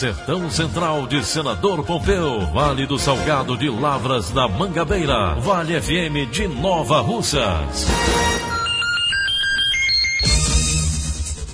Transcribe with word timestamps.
Sertão 0.00 0.50
Central 0.50 1.06
de 1.06 1.22
Senador 1.22 1.84
Pompeu, 1.84 2.46
Vale 2.54 2.86
do 2.86 2.98
Salgado 2.98 3.54
de 3.54 3.68
Lavras 3.68 4.30
da 4.30 4.48
Mangabeira, 4.48 5.34
Vale 5.34 5.78
FM 5.78 6.30
de 6.32 6.48
Nova 6.48 7.02
Russas. 7.02 7.84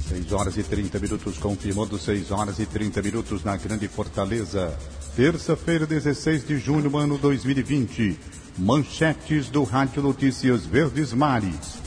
6 0.08 0.32
horas 0.32 0.56
e 0.56 0.62
30 0.62 0.96
minutos, 1.00 1.38
confirmando 1.38 1.98
6 1.98 2.30
horas 2.30 2.60
e 2.60 2.66
30 2.66 3.02
minutos 3.02 3.42
na 3.42 3.56
Grande 3.56 3.88
Fortaleza. 3.88 4.78
Terça-feira, 5.16 5.84
16 5.84 6.46
de 6.46 6.56
junho, 6.56 6.96
ano 6.96 7.18
2020. 7.18 8.16
Manchetes 8.56 9.48
do 9.48 9.64
Rádio 9.64 10.04
Notícias 10.04 10.64
Verdes 10.64 11.12
Mares. 11.12 11.85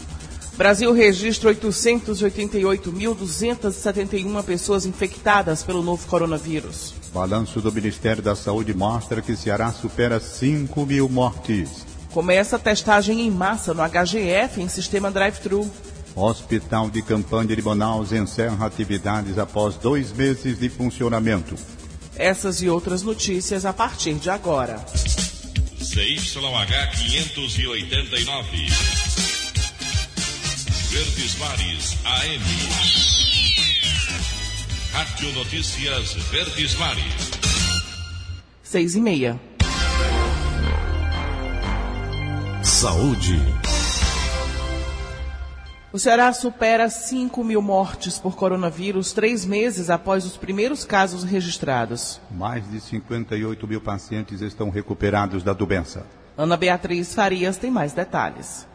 Brasil 0.60 0.92
registra 0.92 1.56
888.271 1.56 4.44
pessoas 4.44 4.86
infectadas 4.86 5.64
pelo 5.64 5.82
novo 5.82 6.06
coronavírus. 6.06 6.94
Balanço 7.14 7.62
do 7.62 7.72
Ministério 7.72 8.22
da 8.22 8.36
Saúde 8.36 8.74
mostra 8.74 9.22
que 9.22 9.38
Ceará 9.38 9.72
supera 9.72 10.20
5 10.20 10.86
mil 10.86 11.08
mortes. 11.08 11.86
Começa 12.12 12.58
a 12.58 12.60
testagem 12.60 13.22
em 13.22 13.32
massa 13.32 13.74
no 13.74 13.82
HGF 13.82 14.62
em 14.62 14.68
sistema 14.68 15.10
drive-thru. 15.10 15.66
Hospital 16.14 16.90
de 16.90 17.02
Campanha 17.04 17.56
de 17.56 17.62
Manaus 17.62 18.12
encerra 18.12 18.66
atividades 18.66 19.38
após 19.38 19.76
dois 19.76 20.12
meses 20.12 20.60
de 20.60 20.68
funcionamento. 20.68 21.56
Essas 22.18 22.62
e 22.62 22.68
outras 22.68 23.02
notícias 23.02 23.64
a 23.64 23.72
partir 23.72 24.16
de 24.16 24.30
agora. 24.30 24.86
CYH 25.80 26.92
589. 26.98 29.09
Verdes 30.92 31.38
Mares 31.38 31.98
AM. 32.04 32.44
Rádio 34.92 35.34
Notícias 35.34 36.14
Verdes 36.32 36.76
Mares. 36.80 37.32
Seis 38.64 38.96
e 38.96 39.00
meia. 39.00 39.40
Saúde. 42.64 43.40
O 45.94 46.00
Ceará 46.00 46.34
supera 46.34 46.90
5 46.90 47.44
mil 47.44 47.62
mortes 47.62 48.18
por 48.18 48.36
coronavírus 48.36 49.14
três 49.14 49.46
meses 49.46 49.92
após 49.92 50.26
os 50.26 50.38
primeiros 50.38 50.84
casos 50.84 51.24
registrados. 51.24 52.20
Mais 52.32 52.68
de 52.68 52.82
58 52.82 53.68
mil 53.68 53.80
pacientes 53.80 54.42
estão 54.42 54.72
recuperados 54.72 55.44
da 55.44 55.54
doença. 55.54 56.04
Ana 56.36 56.58
Beatriz 56.58 57.14
Farias 57.14 57.58
tem 57.58 57.70
mais 57.70 57.94
detalhes. 57.94 58.68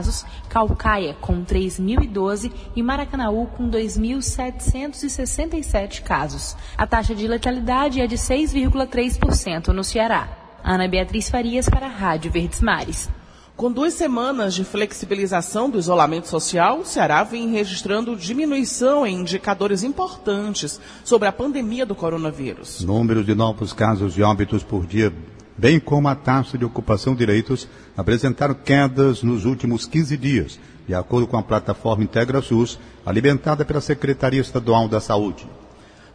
Calcaia, 0.50 1.14
com 1.22 1.46
3.012 1.46 2.52
e 2.76 2.84
Maracanaú, 2.84 3.46
com 3.48 3.70
2.767 3.70 6.02
casos. 6.02 6.58
A 6.78 6.88
taxa 6.88 7.16
de 7.16 7.28
letalidade 7.28 8.02
é 8.02 8.08
de 8.08 8.16
6,3% 8.16 9.68
no 9.68 9.84
Ceará. 9.84 10.28
Ana 10.64 10.88
Beatriz 10.88 11.30
Farias 11.30 11.70
para 11.70 11.86
a 11.86 11.90
Rádio 11.90 12.32
Verdes 12.32 12.62
Mares. 12.62 13.08
Com 13.56 13.72
duas 13.72 13.94
semanas 13.94 14.54
de 14.54 14.66
flexibilização 14.66 15.70
do 15.70 15.80
isolamento 15.80 16.28
social, 16.28 16.80
o 16.80 16.86
Ceará 16.86 17.24
vem 17.24 17.52
registrando 17.52 18.14
diminuição 18.14 19.08
em 19.08 19.22
indicadores 19.22 19.82
importantes 19.82 20.78
sobre 21.06 21.30
a 21.30 21.32
pandemia 21.32 21.86
do 21.86 21.96
coronavírus. 21.96 22.82
Números 22.82 23.26
de 23.26 23.34
novos 23.34 23.72
casos 23.72 24.14
de 24.14 24.22
óbitos 24.22 24.62
por 24.62 24.86
dia, 24.86 25.14
bem 25.58 25.80
como 25.80 26.08
a 26.08 26.16
taxa 26.16 26.58
de 26.58 26.66
ocupação 26.66 27.16
de 27.16 27.26
leitos, 27.26 27.68
apresentaram 27.96 28.54
quedas 28.54 29.24
nos 29.24 29.46
últimos 29.46 29.86
15 29.86 30.18
dias, 30.18 30.60
de 30.88 30.94
acordo 30.94 31.28
com 31.28 31.38
a 31.38 31.44
plataforma 31.44 32.04
Integra 32.04 32.42
SUS, 32.42 32.80
alimentada 33.06 33.66
pela 33.66 33.82
Secretaria 33.82 34.42
Estadual 34.42 34.88
da 34.88 35.00
Saúde. 35.00 35.48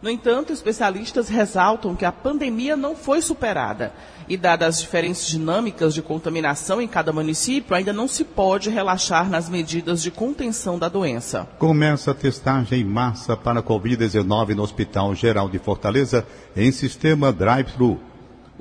No 0.01 0.09
entanto, 0.09 0.51
especialistas 0.51 1.29
ressaltam 1.29 1.95
que 1.95 2.05
a 2.05 2.11
pandemia 2.11 2.75
não 2.75 2.95
foi 2.95 3.21
superada 3.21 3.93
e, 4.27 4.35
dadas 4.35 4.75
as 4.75 4.81
diferentes 4.81 5.27
dinâmicas 5.27 5.93
de 5.93 6.01
contaminação 6.01 6.81
em 6.81 6.87
cada 6.87 7.13
município, 7.13 7.75
ainda 7.75 7.93
não 7.93 8.07
se 8.07 8.23
pode 8.23 8.71
relaxar 8.71 9.29
nas 9.29 9.47
medidas 9.47 10.01
de 10.01 10.09
contenção 10.09 10.79
da 10.79 10.89
doença. 10.89 11.47
Começa 11.59 12.09
a 12.09 12.15
testagem 12.15 12.81
em 12.81 12.83
massa 12.83 13.37
para 13.37 13.59
a 13.59 13.63
Covid-19 13.63 14.55
no 14.55 14.63
Hospital 14.63 15.13
Geral 15.13 15.47
de 15.47 15.59
Fortaleza 15.59 16.25
em 16.55 16.71
sistema 16.71 17.31
drive-thru. 17.31 18.10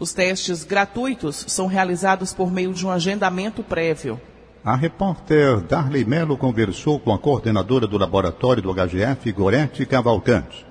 Os 0.01 0.15
testes 0.15 0.65
gratuitos 0.65 1.45
são 1.47 1.67
realizados 1.67 2.33
por 2.33 2.51
meio 2.51 2.73
de 2.73 2.87
um 2.87 2.91
agendamento 2.91 3.63
prévio. 3.63 4.19
A 4.65 4.75
repórter 4.75 5.61
Darley 5.61 6.07
Mello 6.07 6.39
conversou 6.39 6.99
com 6.99 7.13
a 7.13 7.19
coordenadora 7.19 7.87
do 7.87 7.99
laboratório 7.99 8.63
do 8.63 8.73
HGF, 8.73 9.31
Gorete 9.31 9.85
Cavalcante. 9.85 10.65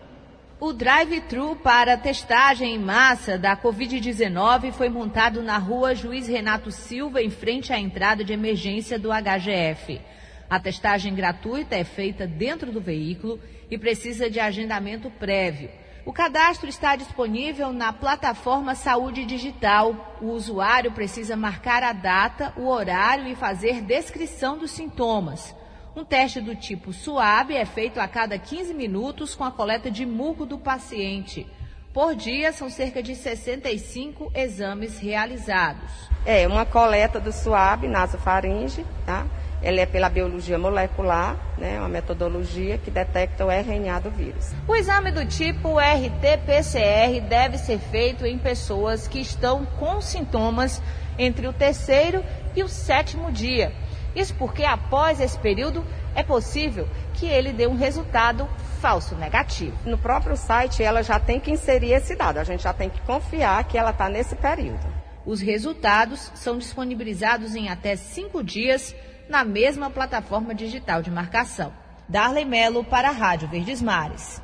O 0.60 0.74
drive-thru 0.74 1.56
para 1.58 1.96
testagem 1.96 2.74
em 2.74 2.80
massa 2.80 3.38
da 3.38 3.56
Covid-19 3.56 4.72
foi 4.72 4.90
montado 4.90 5.44
na 5.44 5.60
rua 5.60 5.94
Juiz 5.94 6.28
Renato 6.28 6.72
Silva, 6.72 7.22
em 7.22 7.30
frente 7.30 7.72
à 7.72 7.80
entrada 7.80 8.24
de 8.24 8.34
emergência 8.34 8.98
do 8.98 9.10
HGF. 9.10 10.02
A 10.50 10.60
testagem 10.60 11.14
gratuita 11.14 11.76
é 11.76 11.84
feita 11.84 12.26
dentro 12.26 12.72
do 12.72 12.82
veículo 12.82 13.40
e 13.70 13.78
precisa 13.78 14.28
de 14.28 14.40
agendamento 14.40 15.12
prévio. 15.12 15.70
O 16.06 16.14
cadastro 16.14 16.70
está 16.70 16.96
disponível 16.96 17.74
na 17.74 17.92
plataforma 17.92 18.74
Saúde 18.74 19.26
Digital. 19.26 20.18
O 20.22 20.28
usuário 20.28 20.92
precisa 20.92 21.36
marcar 21.36 21.84
a 21.84 21.92
data, 21.92 22.54
o 22.58 22.68
horário 22.68 23.28
e 23.28 23.36
fazer 23.36 23.82
descrição 23.82 24.58
dos 24.58 24.72
sintomas. 24.72 25.54
Um 25.96 26.06
teste 26.06 26.40
do 26.40 26.56
tipo 26.56 26.94
suave 26.94 27.54
é 27.56 27.66
feito 27.66 28.00
a 28.00 28.08
cada 28.08 28.38
15 28.38 28.74
minutos 28.74 29.36
com 29.36 29.44
a 29.44 29.52
coleta 29.52 29.92
de 29.92 30.06
muco 30.06 30.46
do 30.46 30.58
paciente. 30.58 31.46
Por 31.94 32.16
dia, 32.16 32.54
são 32.54 32.70
cerca 32.70 33.04
de 33.04 33.16
65 33.16 34.32
exames 34.34 35.00
realizados. 35.00 35.92
É 36.26 36.48
uma 36.48 36.66
coleta 36.66 37.20
do 37.20 37.32
suave 37.32 37.88
nasofaringe, 37.88 38.86
tá? 39.06 39.26
Ele 39.62 39.82
é 39.82 39.86
pela 39.86 40.10
biologia 40.10 40.58
molecular, 40.58 41.36
né, 41.58 41.80
uma 41.80 41.90
metodologia 41.90 42.78
que 42.78 42.90
detecta 42.90 43.46
o 43.46 43.52
RNA 43.52 44.00
do 44.00 44.10
vírus. 44.10 44.54
O 44.68 44.76
exame 44.76 45.12
do 45.12 45.26
tipo 45.26 45.78
RT-PCR 45.78 47.22
deve 47.28 47.58
ser 47.58 47.78
feito 47.78 48.26
em 48.26 48.38
pessoas 48.38 49.08
que 49.08 49.20
estão 49.20 49.66
com 49.66 50.00
sintomas 50.02 50.82
entre 51.18 51.48
o 51.48 51.54
terceiro 51.54 52.24
e 52.56 52.64
o 52.64 52.70
sétimo 52.70 53.32
dia. 53.32 53.74
Isso 54.16 54.34
porque 54.36 54.64
após 54.64 55.20
esse 55.20 55.38
período 55.38 55.86
é 56.16 56.24
possível 56.24 56.88
que 57.14 57.28
ele 57.28 57.52
dê 57.52 57.68
um 57.68 57.76
resultado 57.76 58.48
falso 58.82 59.14
negativo. 59.16 59.78
No 59.86 59.98
próprio 59.98 60.38
site 60.38 60.82
ela 60.82 61.04
já 61.04 61.20
tem 61.20 61.40
que 61.40 61.52
inserir 61.52 61.94
esse 61.94 62.16
dado, 62.16 62.40
a 62.40 62.44
gente 62.44 62.64
já 62.64 62.74
tem 62.74 62.90
que 62.90 63.02
confiar 63.02 63.64
que 63.66 63.78
ela 63.78 63.92
está 63.92 64.10
nesse 64.10 64.36
período. 64.36 64.88
Os 65.26 65.42
resultados 65.42 66.32
são 66.34 66.58
disponibilizados 66.58 67.54
em 67.54 67.70
até 67.70 67.96
cinco 67.96 68.42
dias 68.42 68.96
na 69.30 69.46
mesma 69.46 69.90
plataforma 69.90 70.56
digital 70.56 71.04
de 71.04 71.12
marcação. 71.12 71.72
Darley 72.10 72.44
Melo 72.44 72.84
para 72.84 73.10
a 73.10 73.12
Rádio 73.12 73.48
Verdes 73.48 73.82
Mares. 73.82 74.42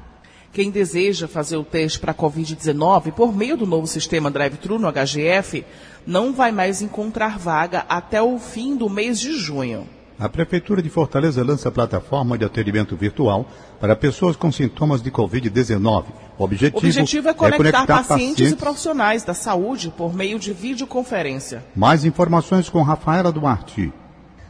Quem 0.54 0.70
deseja 0.70 1.28
fazer 1.28 1.58
o 1.58 1.66
teste 1.66 2.00
para 2.00 2.12
a 2.12 2.16
Covid-19 2.16 3.12
por 3.12 3.36
meio 3.36 3.58
do 3.58 3.66
novo 3.66 3.88
sistema 3.88 4.32
drive-thru 4.32 4.80
no 4.80 4.90
HGF 4.90 5.66
não 6.06 6.32
vai 6.32 6.52
mais 6.52 6.82
encontrar 6.82 7.38
vaga 7.38 7.84
até 7.90 8.22
o 8.22 8.38
fim 8.40 8.78
do 8.78 8.90
mês 8.90 9.20
de 9.20 9.34
junho. 9.34 9.90
A 10.18 10.30
Prefeitura 10.30 10.82
de 10.82 10.90
Fortaleza 10.90 11.44
lança 11.44 11.68
a 11.68 11.72
plataforma 11.72 12.38
de 12.38 12.46
atendimento 12.46 12.96
virtual 12.96 13.46
para 13.82 13.98
pessoas 13.98 14.38
com 14.38 14.50
sintomas 14.50 15.02
de 15.02 15.12
Covid-19. 15.12 16.06
O 16.38 16.44
objetivo, 16.46 16.78
o 16.78 16.88
objetivo 16.88 17.28
é, 17.28 17.34
conectar 17.34 17.56
é 17.56 17.58
conectar, 17.58 17.86
pacientes, 17.86 18.08
pacientes 18.08 18.52
e 18.52 18.56
profissionais 18.56 19.24
da 19.26 19.34
saúde 19.34 19.92
por 19.98 20.14
meio 20.14 20.40
de 20.40 20.54
videoconferência. 20.54 21.66
Mais 21.76 22.06
informações 22.06 22.70
com 22.70 22.82
Rafaela 22.82 23.30
Duarte. 23.30 23.92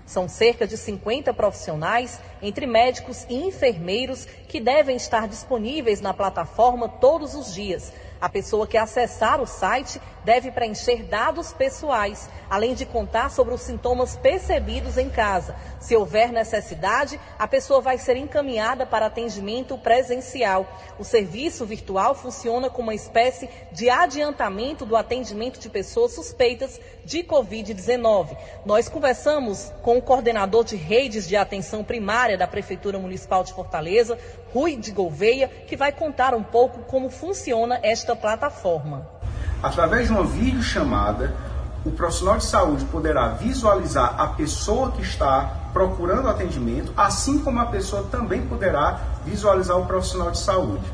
São 0.05 0.27
cerca 0.29 0.67
de 0.67 0.77
50 0.77 1.33
profissionais, 1.33 2.19
entre 2.41 2.67
médicos 2.67 3.25
e 3.27 3.35
enfermeiros, 3.35 4.25
que 4.47 4.59
devem 4.59 4.95
estar 4.95 5.27
disponíveis 5.27 5.99
na 5.99 6.13
plataforma 6.13 6.87
todos 6.87 7.33
os 7.33 7.53
dias. 7.53 7.91
A 8.21 8.29
pessoa 8.29 8.67
que 8.67 8.77
acessar 8.77 9.41
o 9.41 9.47
site 9.47 9.99
deve 10.25 10.51
preencher 10.51 11.03
dados 11.03 11.53
pessoais, 11.53 12.27
além 12.49 12.73
de 12.73 12.85
contar 12.85 13.29
sobre 13.29 13.53
os 13.53 13.61
sintomas 13.61 14.17
percebidos 14.17 14.97
em 14.97 15.09
casa. 15.09 15.55
Se 15.79 15.95
houver 15.95 16.31
necessidade, 16.31 17.19
a 17.37 17.47
pessoa 17.47 17.79
vai 17.79 17.99
ser 17.99 18.17
encaminhada 18.17 18.87
para 18.87 19.05
atendimento 19.05 19.77
presencial. 19.77 20.67
O 20.97 21.03
serviço 21.03 21.63
virtual 21.65 22.15
funciona 22.15 22.69
como 22.69 22.87
uma 22.87 22.95
espécie 22.95 23.47
de 23.71 23.89
adiantamento 23.89 24.85
do 24.85 24.95
atendimento 24.95 25.59
de 25.59 25.69
pessoas 25.69 26.13
suspeitas 26.13 26.79
de 27.03 27.23
Covid-19. 27.23 28.35
Nós 28.65 28.89
conversamos 28.89 29.71
com 29.83 29.97
o 29.97 30.01
coordenador 30.01 30.63
de 30.63 30.75
redes 30.75 31.27
de 31.27 31.35
atenção 31.35 31.83
primária 31.83 32.37
da 32.37 32.47
Prefeitura 32.47 32.97
Municipal 32.97 33.43
de 33.43 33.53
Fortaleza, 33.53 34.17
Rui 34.51 34.75
de 34.75 34.91
Gouveia, 34.91 35.47
que 35.67 35.77
vai 35.77 35.91
contar 35.91 36.33
um 36.33 36.43
pouco 36.43 36.79
como 36.83 37.09
funciona 37.09 37.79
esta 37.83 38.15
plataforma. 38.15 39.14
Através 39.65 40.05
de 40.05 40.13
uma 40.13 40.23
videochamada, 40.23 41.33
o 41.83 41.89
profissional 41.89 42.37
de 42.37 42.45
saúde 42.45 42.85
poderá 42.85 43.29
visualizar 43.29 44.13
a 44.15 44.27
pessoa 44.27 44.91
que 44.91 45.01
está 45.01 45.71
procurando 45.73 46.29
atendimento, 46.29 46.93
assim 46.95 47.39
como 47.39 47.59
a 47.59 47.65
pessoa 47.65 48.03
também 48.11 48.45
poderá 48.45 49.01
visualizar 49.25 49.75
o 49.75 49.87
profissional 49.87 50.29
de 50.29 50.37
saúde. 50.37 50.85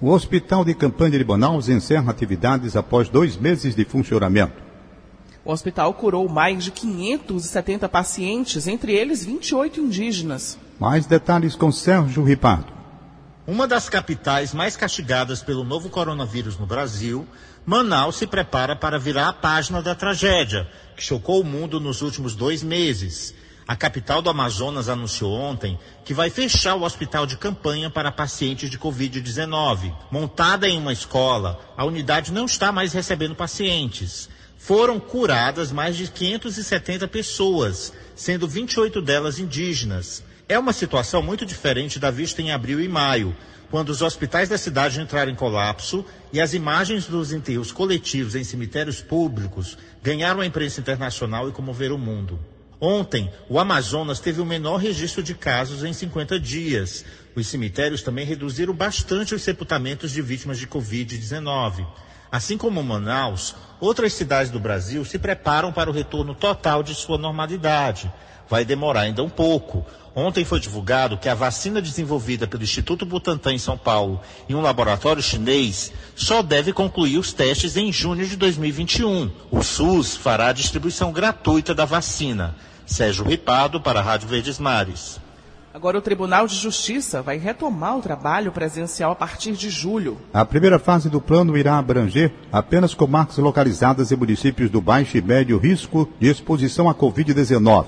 O 0.00 0.08
Hospital 0.08 0.64
de 0.64 0.72
Campanha 0.72 1.18
de 1.18 1.24
Manaus 1.26 1.68
encerra 1.68 2.10
atividades 2.10 2.74
após 2.74 3.10
dois 3.10 3.36
meses 3.36 3.74
de 3.74 3.84
funcionamento. 3.84 4.62
O 5.44 5.52
hospital 5.52 5.92
curou 5.92 6.26
mais 6.26 6.64
de 6.64 6.70
570 6.70 7.86
pacientes, 7.86 8.66
entre 8.66 8.94
eles 8.94 9.26
28 9.26 9.78
indígenas. 9.78 10.58
Mais 10.80 11.04
detalhes 11.04 11.54
com 11.54 11.70
Sérgio 11.70 12.24
Ripardo. 12.24 12.78
Uma 13.46 13.66
das 13.66 13.88
capitais 13.88 14.52
mais 14.52 14.76
castigadas 14.76 15.42
pelo 15.42 15.64
novo 15.64 15.88
coronavírus 15.88 16.58
no 16.58 16.66
Brasil, 16.66 17.26
Manaus 17.68 18.16
se 18.16 18.26
prepara 18.26 18.74
para 18.74 18.98
virar 18.98 19.28
a 19.28 19.32
página 19.34 19.82
da 19.82 19.94
tragédia, 19.94 20.66
que 20.96 21.04
chocou 21.04 21.42
o 21.42 21.44
mundo 21.44 21.78
nos 21.78 22.00
últimos 22.00 22.34
dois 22.34 22.62
meses. 22.62 23.34
A 23.66 23.76
capital 23.76 24.22
do 24.22 24.30
Amazonas 24.30 24.88
anunciou 24.88 25.34
ontem 25.34 25.78
que 26.02 26.14
vai 26.14 26.30
fechar 26.30 26.76
o 26.76 26.82
hospital 26.82 27.26
de 27.26 27.36
campanha 27.36 27.90
para 27.90 28.10
pacientes 28.10 28.70
de 28.70 28.78
Covid-19. 28.78 29.94
Montada 30.10 30.66
em 30.66 30.78
uma 30.78 30.94
escola, 30.94 31.60
a 31.76 31.84
unidade 31.84 32.32
não 32.32 32.46
está 32.46 32.72
mais 32.72 32.94
recebendo 32.94 33.34
pacientes. 33.34 34.30
Foram 34.56 34.98
curadas 34.98 35.70
mais 35.70 35.94
de 35.94 36.10
570 36.10 37.06
pessoas, 37.06 37.92
sendo 38.16 38.48
28 38.48 39.02
delas 39.02 39.38
indígenas. 39.38 40.24
É 40.48 40.58
uma 40.58 40.72
situação 40.72 41.20
muito 41.20 41.44
diferente 41.44 41.98
da 41.98 42.10
vista 42.10 42.40
em 42.40 42.50
abril 42.50 42.80
e 42.80 42.88
maio, 42.88 43.36
quando 43.70 43.90
os 43.90 44.02
hospitais 44.02 44.48
da 44.48 44.56
cidade 44.56 45.00
entraram 45.00 45.30
em 45.30 45.34
colapso 45.34 46.04
e 46.32 46.40
as 46.40 46.54
imagens 46.54 47.06
dos 47.06 47.32
enterros 47.32 47.70
coletivos 47.70 48.34
em 48.34 48.44
cemitérios 48.44 49.00
públicos 49.00 49.76
ganharam 50.02 50.40
a 50.40 50.46
imprensa 50.46 50.80
internacional 50.80 51.48
e 51.48 51.52
comoveram 51.52 51.96
o 51.96 51.98
mundo. 51.98 52.38
Ontem, 52.80 53.30
o 53.48 53.58
Amazonas 53.58 54.20
teve 54.20 54.40
o 54.40 54.46
menor 54.46 54.76
registro 54.76 55.22
de 55.22 55.34
casos 55.34 55.82
em 55.82 55.92
50 55.92 56.38
dias. 56.38 57.04
Os 57.34 57.46
cemitérios 57.46 58.02
também 58.02 58.24
reduziram 58.24 58.74
bastante 58.74 59.34
os 59.34 59.42
sepultamentos 59.42 60.10
de 60.10 60.22
vítimas 60.22 60.58
de 60.58 60.66
Covid-19. 60.66 61.86
Assim 62.30 62.58
como 62.58 62.82
Manaus, 62.82 63.54
outras 63.80 64.12
cidades 64.12 64.50
do 64.50 64.60
Brasil 64.60 65.04
se 65.04 65.18
preparam 65.18 65.72
para 65.72 65.88
o 65.88 65.92
retorno 65.92 66.34
total 66.34 66.82
de 66.82 66.94
sua 66.94 67.16
normalidade. 67.16 68.12
Vai 68.48 68.64
demorar 68.64 69.02
ainda 69.02 69.22
um 69.22 69.28
pouco. 69.28 69.84
Ontem 70.14 70.44
foi 70.44 70.58
divulgado 70.58 71.16
que 71.16 71.28
a 71.28 71.34
vacina 71.34 71.80
desenvolvida 71.80 72.46
pelo 72.46 72.62
Instituto 72.62 73.06
Butantan 73.06 73.52
em 73.52 73.58
São 73.58 73.78
Paulo 73.78 74.20
e 74.48 74.54
um 74.54 74.60
laboratório 74.60 75.22
chinês 75.22 75.92
só 76.16 76.42
deve 76.42 76.72
concluir 76.72 77.18
os 77.18 77.32
testes 77.32 77.76
em 77.76 77.92
junho 77.92 78.26
de 78.26 78.36
2021. 78.36 79.30
O 79.50 79.62
SUS 79.62 80.16
fará 80.16 80.48
a 80.48 80.52
distribuição 80.52 81.12
gratuita 81.12 81.74
da 81.74 81.84
vacina. 81.84 82.56
Sérgio 82.84 83.24
Ripado 83.24 83.80
para 83.80 84.00
a 84.00 84.02
Rádio 84.02 84.28
Verdes 84.28 84.58
Mares. 84.58 85.20
Agora 85.78 85.96
o 85.96 86.02
Tribunal 86.02 86.48
de 86.48 86.56
Justiça 86.56 87.22
vai 87.22 87.38
retomar 87.38 87.96
o 87.96 88.02
trabalho 88.02 88.50
presencial 88.50 89.12
a 89.12 89.14
partir 89.14 89.52
de 89.52 89.70
julho. 89.70 90.18
A 90.34 90.44
primeira 90.44 90.76
fase 90.76 91.08
do 91.08 91.20
plano 91.20 91.56
irá 91.56 91.78
abranger 91.78 92.32
apenas 92.50 92.94
comarcas 92.94 93.38
localizadas 93.38 94.10
em 94.10 94.16
municípios 94.16 94.70
do 94.70 94.80
baixo 94.80 95.16
e 95.16 95.22
médio 95.22 95.56
risco 95.56 96.08
de 96.18 96.26
exposição 96.26 96.88
à 96.88 96.94
Covid-19. 96.96 97.86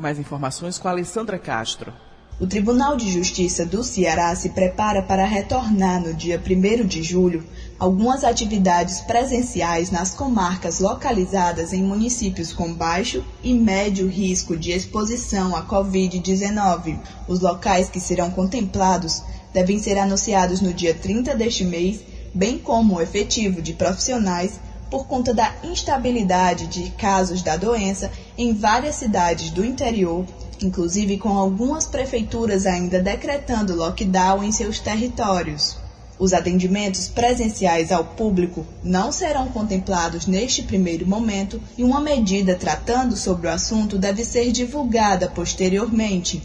Mais 0.00 0.18
informações 0.18 0.78
com 0.78 0.88
a 0.88 0.90
Alessandra 0.90 1.38
Castro. 1.38 1.92
O 2.40 2.46
Tribunal 2.46 2.94
de 2.94 3.10
Justiça 3.10 3.66
do 3.66 3.82
Ceará 3.82 4.32
se 4.36 4.50
prepara 4.50 5.02
para 5.02 5.26
retornar 5.26 6.00
no 6.00 6.14
dia 6.14 6.40
1 6.40 6.86
de 6.86 7.02
julho 7.02 7.44
algumas 7.80 8.22
atividades 8.22 9.00
presenciais 9.00 9.90
nas 9.90 10.14
comarcas 10.14 10.78
localizadas 10.78 11.72
em 11.72 11.82
municípios 11.82 12.52
com 12.52 12.72
baixo 12.72 13.24
e 13.42 13.52
médio 13.52 14.06
risco 14.06 14.56
de 14.56 14.70
exposição 14.70 15.56
à 15.56 15.66
Covid-19. 15.66 17.00
Os 17.26 17.40
locais 17.40 17.88
que 17.88 17.98
serão 17.98 18.30
contemplados 18.30 19.20
devem 19.52 19.80
ser 19.80 19.98
anunciados 19.98 20.60
no 20.60 20.72
dia 20.72 20.94
30 20.94 21.34
deste 21.34 21.64
mês, 21.64 22.04
bem 22.32 22.56
como 22.56 22.94
o 22.94 23.00
efetivo 23.00 23.60
de 23.60 23.72
profissionais 23.72 24.60
por 24.88 25.08
conta 25.08 25.34
da 25.34 25.52
instabilidade 25.64 26.68
de 26.68 26.90
casos 26.90 27.42
da 27.42 27.56
doença 27.56 28.12
em 28.38 28.54
várias 28.54 28.94
cidades 28.94 29.50
do 29.50 29.64
interior 29.64 30.24
inclusive 30.66 31.18
com 31.18 31.30
algumas 31.30 31.86
prefeituras 31.86 32.66
ainda 32.66 33.00
decretando 33.00 33.74
lockdown 33.74 34.42
em 34.42 34.52
seus 34.52 34.78
territórios. 34.78 35.76
Os 36.18 36.32
atendimentos 36.32 37.06
presenciais 37.06 37.92
ao 37.92 38.04
público 38.04 38.66
não 38.82 39.12
serão 39.12 39.48
contemplados 39.48 40.26
neste 40.26 40.62
primeiro 40.64 41.06
momento 41.06 41.60
e 41.76 41.84
uma 41.84 42.00
medida 42.00 42.56
tratando 42.56 43.16
sobre 43.16 43.46
o 43.46 43.50
assunto 43.50 43.96
deve 43.96 44.24
ser 44.24 44.50
divulgada 44.50 45.28
posteriormente. 45.28 46.42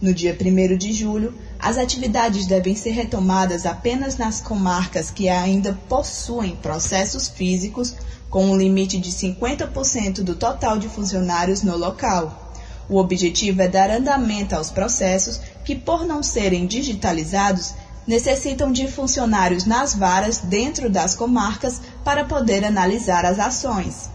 No 0.00 0.14
dia 0.14 0.36
1 0.38 0.76
de 0.76 0.92
julho, 0.92 1.34
as 1.58 1.76
atividades 1.76 2.46
devem 2.46 2.76
ser 2.76 2.90
retomadas 2.90 3.66
apenas 3.66 4.16
nas 4.16 4.40
comarcas 4.40 5.10
que 5.10 5.28
ainda 5.28 5.76
possuem 5.88 6.54
processos 6.54 7.26
físicos 7.28 7.96
com 8.30 8.44
um 8.44 8.56
limite 8.56 8.98
de 8.98 9.10
50% 9.10 10.22
do 10.22 10.36
total 10.36 10.78
de 10.78 10.88
funcionários 10.88 11.62
no 11.62 11.76
local. 11.76 12.45
O 12.88 12.98
objetivo 12.98 13.62
é 13.62 13.68
dar 13.68 13.90
andamento 13.90 14.54
aos 14.54 14.70
processos 14.70 15.40
que, 15.64 15.74
por 15.74 16.06
não 16.06 16.22
serem 16.22 16.66
digitalizados, 16.66 17.74
necessitam 18.06 18.70
de 18.70 18.86
funcionários 18.86 19.64
nas 19.64 19.94
varas 19.94 20.38
dentro 20.38 20.88
das 20.88 21.14
comarcas 21.16 21.80
para 22.04 22.24
poder 22.24 22.64
analisar 22.64 23.24
as 23.24 23.40
ações. 23.40 24.08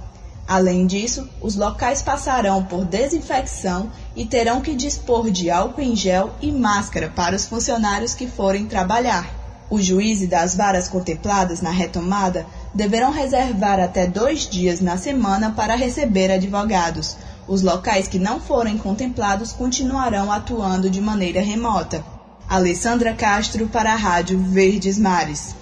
Além 0.47 0.85
disso, 0.85 1.29
os 1.41 1.55
locais 1.55 2.01
passarão 2.01 2.63
por 2.63 2.85
desinfecção 2.85 3.91
e 4.15 4.25
terão 4.25 4.61
que 4.61 4.75
dispor 4.75 5.29
de 5.29 5.49
álcool 5.49 5.81
em 5.81 5.95
gel 5.95 6.31
e 6.41 6.51
máscara 6.51 7.09
para 7.09 7.35
os 7.35 7.45
funcionários 7.45 8.13
que 8.13 8.27
forem 8.27 8.65
trabalhar. 8.65 9.29
Os 9.69 9.85
juízes 9.85 10.27
das 10.27 10.55
varas 10.55 10.89
contempladas 10.89 11.61
na 11.61 11.69
retomada 11.69 12.45
deverão 12.73 13.11
reservar 13.11 13.79
até 13.79 14.05
dois 14.05 14.49
dias 14.49 14.81
na 14.81 14.97
semana 14.97 15.51
para 15.51 15.75
receber 15.75 16.29
advogados 16.31 17.15
os 17.47 17.61
locais 17.61 18.07
que 18.07 18.19
não 18.19 18.39
forem 18.39 18.77
contemplados 18.77 19.51
continuarão 19.51 20.31
atuando 20.31 20.89
de 20.89 21.01
maneira 21.01 21.41
remota. 21.41 22.03
Alessandra 22.47 23.13
Castro 23.13 23.67
para 23.67 23.93
a 23.93 23.95
Rádio 23.95 24.37
Verdes 24.39 24.99
Mares. 24.99 25.55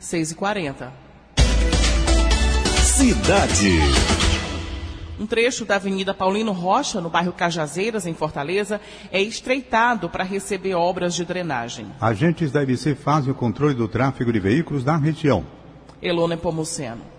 6h40. 0.00 0.90
Cidade. 2.82 3.70
Um 5.18 5.26
trecho 5.26 5.64
da 5.64 5.76
Avenida 5.76 6.12
Paulino 6.12 6.52
Rocha, 6.52 7.00
no 7.00 7.08
bairro 7.08 7.32
Cajazeiras, 7.32 8.06
em 8.06 8.12
Fortaleza, 8.12 8.80
é 9.10 9.20
estreitado 9.20 10.10
para 10.10 10.22
receber 10.22 10.74
obras 10.74 11.14
de 11.14 11.24
drenagem. 11.24 11.86
Agentes 11.98 12.52
da 12.52 12.62
IBC 12.62 12.94
fazem 12.94 13.32
o 13.32 13.34
controle 13.34 13.74
do 13.74 13.88
tráfego 13.88 14.30
de 14.30 14.38
veículos 14.38 14.84
na 14.84 14.98
região. 14.98 15.44
Elona 16.02 16.36
Pomuceno. 16.36 17.15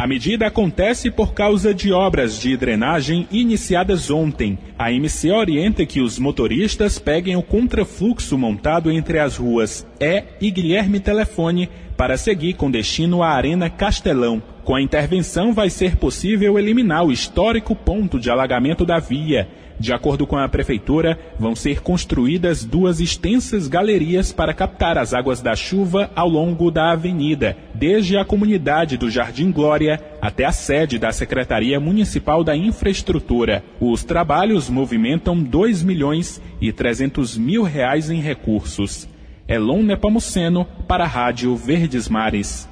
A 0.00 0.06
medida 0.06 0.46
acontece 0.46 1.10
por 1.10 1.34
causa 1.34 1.74
de 1.74 1.92
obras 1.92 2.40
de 2.40 2.56
drenagem 2.56 3.28
iniciadas 3.30 4.10
ontem. 4.10 4.58
A 4.78 4.90
MC 4.90 5.30
orienta 5.30 5.84
que 5.84 6.00
os 6.00 6.18
motoristas 6.18 6.98
peguem 6.98 7.36
o 7.36 7.42
contrafluxo 7.42 8.38
montado 8.38 8.90
entre 8.90 9.18
as 9.18 9.36
ruas 9.36 9.86
E 10.00 10.24
e 10.40 10.50
Guilherme 10.50 11.00
Telefone 11.00 11.68
para 12.00 12.16
seguir 12.16 12.54
com 12.54 12.70
destino 12.70 13.22
à 13.22 13.28
Arena 13.28 13.68
Castelão. 13.68 14.42
Com 14.64 14.74
a 14.74 14.80
intervenção 14.80 15.52
vai 15.52 15.68
ser 15.68 15.96
possível 15.96 16.58
eliminar 16.58 17.04
o 17.04 17.12
histórico 17.12 17.76
ponto 17.76 18.18
de 18.18 18.30
alagamento 18.30 18.86
da 18.86 18.98
via 18.98 19.46
de 19.80 19.94
acordo 19.94 20.26
com 20.26 20.36
a 20.36 20.46
prefeitura, 20.46 21.18
vão 21.38 21.56
ser 21.56 21.80
construídas 21.80 22.64
duas 22.64 23.00
extensas 23.00 23.66
galerias 23.66 24.30
para 24.30 24.52
captar 24.52 24.98
as 24.98 25.14
águas 25.14 25.40
da 25.40 25.56
chuva 25.56 26.10
ao 26.14 26.28
longo 26.28 26.70
da 26.70 26.92
avenida, 26.92 27.56
desde 27.74 28.18
a 28.18 28.24
comunidade 28.24 28.98
do 28.98 29.10
Jardim 29.10 29.50
Glória 29.50 29.98
até 30.20 30.44
a 30.44 30.52
sede 30.52 30.98
da 30.98 31.10
Secretaria 31.12 31.80
Municipal 31.80 32.44
da 32.44 32.54
Infraestrutura. 32.54 33.64
Os 33.80 34.04
trabalhos 34.04 34.68
movimentam 34.68 35.42
2 35.42 35.82
milhões 35.82 36.42
e 36.60 36.70
300 36.70 37.38
mil 37.38 37.62
reais 37.62 38.10
em 38.10 38.20
recursos. 38.20 39.08
Elon 39.50 39.82
Nepomuceno 39.82 40.64
para 40.86 41.02
a 41.02 41.08
Rádio 41.08 41.56
Verdes 41.56 42.08
Mares 42.08 42.68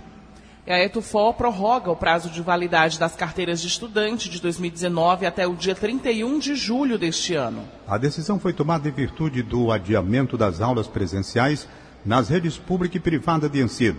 a 0.65 0.79
Etufol 0.79 1.33
prorroga 1.33 1.91
o 1.91 1.97
prazo 1.97 2.29
de 2.29 2.43
validade 2.43 2.99
das 2.99 3.17
carteiras 3.17 3.61
de 3.61 3.67
estudante 3.67 4.29
de 4.29 4.41
2019 4.41 5.25
até 5.25 5.47
o 5.47 5.57
dia 5.57 5.75
31 5.75 6.39
de 6.39 6.55
julho 6.55 6.99
deste 6.99 7.35
ano. 7.35 7.65
A 7.87 7.97
decisão 7.97 8.39
foi 8.39 8.53
tomada 8.53 8.87
em 8.87 8.93
virtude 8.93 9.43
do 9.43 9.73
adiamento 9.73 10.37
das 10.37 10.61
aulas 10.61 10.87
presenciais 10.87 11.67
nas 12.05 12.29
redes 12.29 12.59
pública 12.59 12.99
e 12.99 13.01
privada 13.01 13.49
de 13.49 13.63
ensino. 13.63 13.99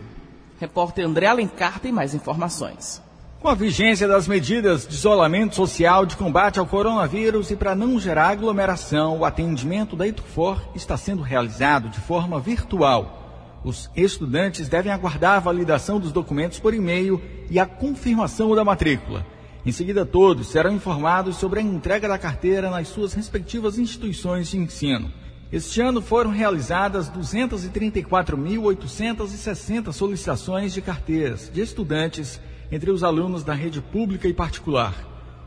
Repórter 0.60 1.06
André 1.06 1.26
Alencar 1.26 1.80
tem 1.80 1.92
mais 1.92 2.14
informações. 2.14 3.02
Com 3.42 3.48
a 3.48 3.56
vigência 3.56 4.06
das 4.06 4.28
medidas 4.28 4.86
de 4.86 4.96
isolamento 4.96 5.56
social 5.56 6.06
de 6.06 6.18
combate 6.18 6.60
ao 6.60 6.66
coronavírus 6.66 7.50
e 7.50 7.56
para 7.56 7.74
não 7.74 7.98
gerar 7.98 8.28
aglomeração, 8.28 9.18
o 9.18 9.24
atendimento 9.24 9.96
da 9.96 10.06
Etufor 10.06 10.60
está 10.76 10.98
sendo 10.98 11.22
realizado 11.22 11.88
de 11.88 12.02
forma 12.02 12.38
virtual. 12.38 13.62
Os 13.64 13.90
estudantes 13.96 14.68
devem 14.68 14.92
aguardar 14.92 15.38
a 15.38 15.40
validação 15.40 16.02
dos 16.02 16.12
documentos 16.12 16.60
por 16.60 16.74
e-mail 16.74 17.22
e 17.50 17.58
a 17.58 17.66
confirmação 17.66 18.54
da 18.54 18.66
matrícula. 18.66 19.26
Em 19.66 19.72
seguida, 19.72 20.06
todos 20.06 20.48
serão 20.48 20.74
informados 20.74 21.38
sobre 21.38 21.62
a 21.62 21.64
entrega 21.64 22.10
da 22.10 22.18
carteira 22.18 22.70
nas 22.70 22.90
suas 22.90 23.14
respectivas 23.14 23.80
instituições 23.80 24.50
de 24.50 24.58
ensino. 24.58 25.10
Este 25.50 25.80
ano 25.80 26.02
foram 26.02 26.30
realizadas 26.30 27.10
234.860 27.10 29.94
solicitações 29.94 30.74
de 30.74 30.82
carteiras 30.82 31.50
de 31.50 31.62
estudantes 31.62 32.38
entre 32.72 32.92
os 32.92 33.04
alunos 33.04 33.44
da 33.44 33.54
rede 33.54 33.82
pública 33.82 34.28
e 34.28 34.34
particular. 34.34 34.94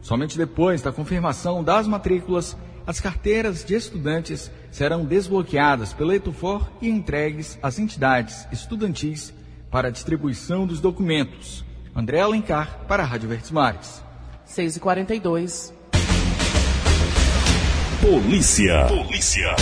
Somente 0.00 0.38
depois 0.38 0.80
da 0.80 0.92
confirmação 0.92 1.64
das 1.64 1.88
matrículas, 1.88 2.56
as 2.90 2.98
carteiras 2.98 3.64
de 3.64 3.76
estudantes 3.76 4.50
serão 4.68 5.04
desbloqueadas 5.04 5.92
pela 5.92 6.12
Etufor 6.12 6.68
e 6.82 6.88
entregues 6.88 7.56
às 7.62 7.78
entidades 7.78 8.48
estudantis 8.50 9.32
para 9.70 9.86
a 9.86 9.90
distribuição 9.92 10.66
dos 10.66 10.80
documentos. 10.80 11.64
André 11.94 12.20
Alencar, 12.20 12.80
para 12.88 13.04
a 13.04 13.06
Rádio 13.06 13.28
Verdes 13.28 13.52
Mares. 13.52 14.02
6 14.44 14.74
e 14.74 14.80
42 14.80 15.72
Polícia. 18.00 18.86
Polícia. 18.88 19.54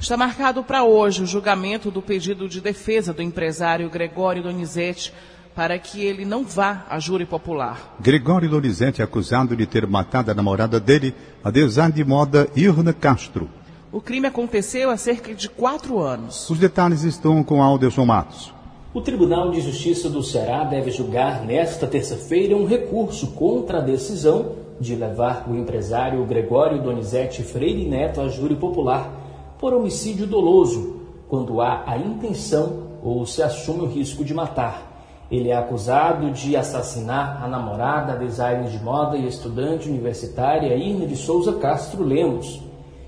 Está 0.00 0.16
marcado 0.16 0.64
para 0.64 0.82
hoje 0.82 1.22
o 1.22 1.26
julgamento 1.26 1.90
do 1.90 2.00
pedido 2.00 2.48
de 2.48 2.62
defesa 2.62 3.12
do 3.12 3.20
empresário 3.20 3.90
Gregório 3.90 4.42
Donizete 4.42 5.12
para 5.54 5.78
que 5.78 6.00
ele 6.00 6.24
não 6.24 6.44
vá 6.44 6.84
à 6.88 6.98
júri 6.98 7.26
popular. 7.26 7.96
Gregório 8.00 8.48
Donizete 8.48 9.00
é 9.00 9.04
acusado 9.04 9.56
de 9.56 9.66
ter 9.66 9.86
matado 9.86 10.30
a 10.30 10.34
namorada 10.34 10.78
dele, 10.78 11.14
a 11.42 11.50
design 11.50 11.92
de 11.92 12.04
moda 12.04 12.48
Irna 12.56 12.92
Castro. 12.92 13.48
O 13.92 14.00
crime 14.00 14.28
aconteceu 14.28 14.90
há 14.90 14.96
cerca 14.96 15.34
de 15.34 15.48
quatro 15.48 15.98
anos. 15.98 16.48
Os 16.48 16.58
detalhes 16.58 17.02
estão 17.02 17.42
com 17.42 17.62
Alderson 17.62 18.06
Matos. 18.06 18.54
O 18.94 19.00
Tribunal 19.00 19.50
de 19.50 19.60
Justiça 19.60 20.08
do 20.08 20.22
Ceará 20.22 20.64
deve 20.64 20.90
julgar 20.90 21.44
nesta 21.44 21.86
terça-feira 21.86 22.56
um 22.56 22.66
recurso 22.66 23.28
contra 23.32 23.78
a 23.78 23.82
decisão 23.82 24.56
de 24.80 24.96
levar 24.96 25.48
o 25.48 25.54
empresário 25.54 26.24
Gregório 26.24 26.82
Donizete 26.82 27.42
Freire 27.42 27.88
Neto 27.88 28.20
a 28.20 28.28
júri 28.28 28.56
popular 28.56 29.56
por 29.60 29.74
homicídio 29.74 30.26
doloso, 30.26 31.02
quando 31.28 31.60
há 31.60 31.84
a 31.86 31.98
intenção 31.98 32.88
ou 33.02 33.24
se 33.26 33.42
assume 33.42 33.82
o 33.82 33.86
risco 33.86 34.24
de 34.24 34.34
matar. 34.34 34.89
Ele 35.30 35.48
é 35.48 35.56
acusado 35.56 36.32
de 36.32 36.56
assassinar 36.56 37.40
a 37.40 37.46
namorada, 37.46 38.18
designer 38.18 38.68
de 38.68 38.82
moda 38.82 39.16
e 39.16 39.28
estudante 39.28 39.88
universitária 39.88 40.74
Irna 40.74 41.06
de 41.06 41.14
Souza 41.14 41.52
Castro 41.52 42.02
Lemos. 42.02 42.60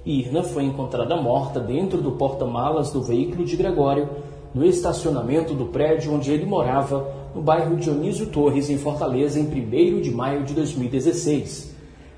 Irna 0.06 0.44
foi 0.44 0.62
encontrada 0.62 1.16
morta 1.16 1.58
dentro 1.58 2.00
do 2.00 2.12
porta-malas 2.12 2.92
do 2.92 3.02
veículo 3.02 3.44
de 3.44 3.56
Gregório 3.56 4.08
no 4.54 4.64
estacionamento 4.64 5.52
do 5.52 5.66
prédio 5.66 6.14
onde 6.14 6.30
ele 6.30 6.46
morava 6.46 7.12
no 7.34 7.42
bairro 7.42 7.74
Dionísio 7.74 8.26
Torres, 8.26 8.70
em 8.70 8.78
Fortaleza, 8.78 9.40
em 9.40 9.46
1 9.46 10.00
de 10.00 10.12
maio 10.12 10.44
de 10.44 10.54
2016. 10.54 11.74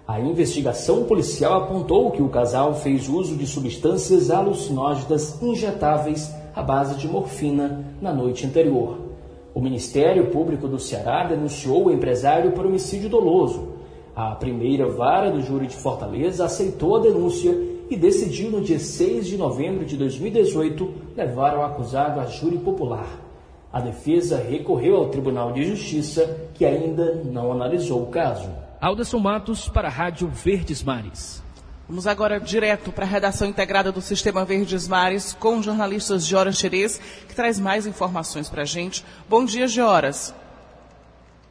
A 0.07 0.21
investigação 0.21 1.05
policial 1.05 1.63
apontou 1.63 2.11
que 2.11 2.21
o 2.21 2.29
casal 2.29 2.75
fez 2.75 3.09
uso 3.09 3.37
de 3.37 3.47
substâncias 3.47 4.31
alucinógenas 4.31 5.41
injetáveis 5.41 6.31
à 6.55 6.63
base 6.63 6.97
de 6.97 7.09
morfina 7.09 7.87
na 8.03 8.13
noite 8.13 8.45
anterior. 8.45 9.14
O 9.55 9.61
Ministério 9.61 10.27
Público 10.33 10.67
do 10.67 10.81
Ceará 10.81 11.25
denunciou 11.29 11.87
o 11.87 11.91
empresário 11.93 12.51
por 12.51 12.67
homicídio 12.67 13.09
doloso. 13.09 13.75
A 14.15 14.35
primeira 14.35 14.89
vara 14.89 15.31
do 15.31 15.41
júri 15.41 15.69
de 15.69 15.77
Fortaleza 15.77 16.45
aceitou 16.45 16.97
a 16.97 17.01
denúncia 17.01 17.57
e 17.89 17.97
decidiu 17.97 18.51
no 18.51 18.61
dia 18.61 18.81
6 18.81 19.29
de 19.29 19.37
novembro 19.37 19.85
de 19.85 19.97
2018 19.97 20.93
levar 21.17 21.57
o 21.57 21.63
acusado 21.63 22.19
a 22.19 22.27
júri 22.27 22.59
popular. 22.59 23.21
A 23.73 23.81
defesa 23.81 24.39
recorreu 24.39 24.97
ao 24.97 25.09
Tribunal 25.09 25.53
de 25.53 25.65
Justiça, 25.65 26.49
que 26.55 26.65
ainda 26.65 27.23
não 27.25 27.53
analisou 27.53 28.03
o 28.03 28.07
caso. 28.07 28.49
Alderson 28.81 29.21
Matos 29.21 29.69
para 29.69 29.87
a 29.87 29.91
Rádio 29.91 30.27
Verdes 30.29 30.83
Mares. 30.83 31.44
Vamos 31.87 32.07
agora 32.07 32.41
direto 32.41 32.91
para 32.91 33.05
a 33.05 33.09
redação 33.09 33.47
integrada 33.47 33.93
do 33.93 34.01
Sistema 34.01 34.43
Verdes 34.43 34.89
Mares 34.89 35.35
com 35.35 35.59
o 35.59 35.63
jornalista 35.63 36.19
Gioras 36.19 36.57
Xerez, 36.57 36.97
que 37.29 37.35
traz 37.35 37.61
mais 37.61 37.87
informações 37.87 38.49
para 38.49 38.63
a 38.63 38.65
gente. 38.65 39.05
Bom 39.29 39.45
dia, 39.45 39.69
Gioras. 39.69 40.35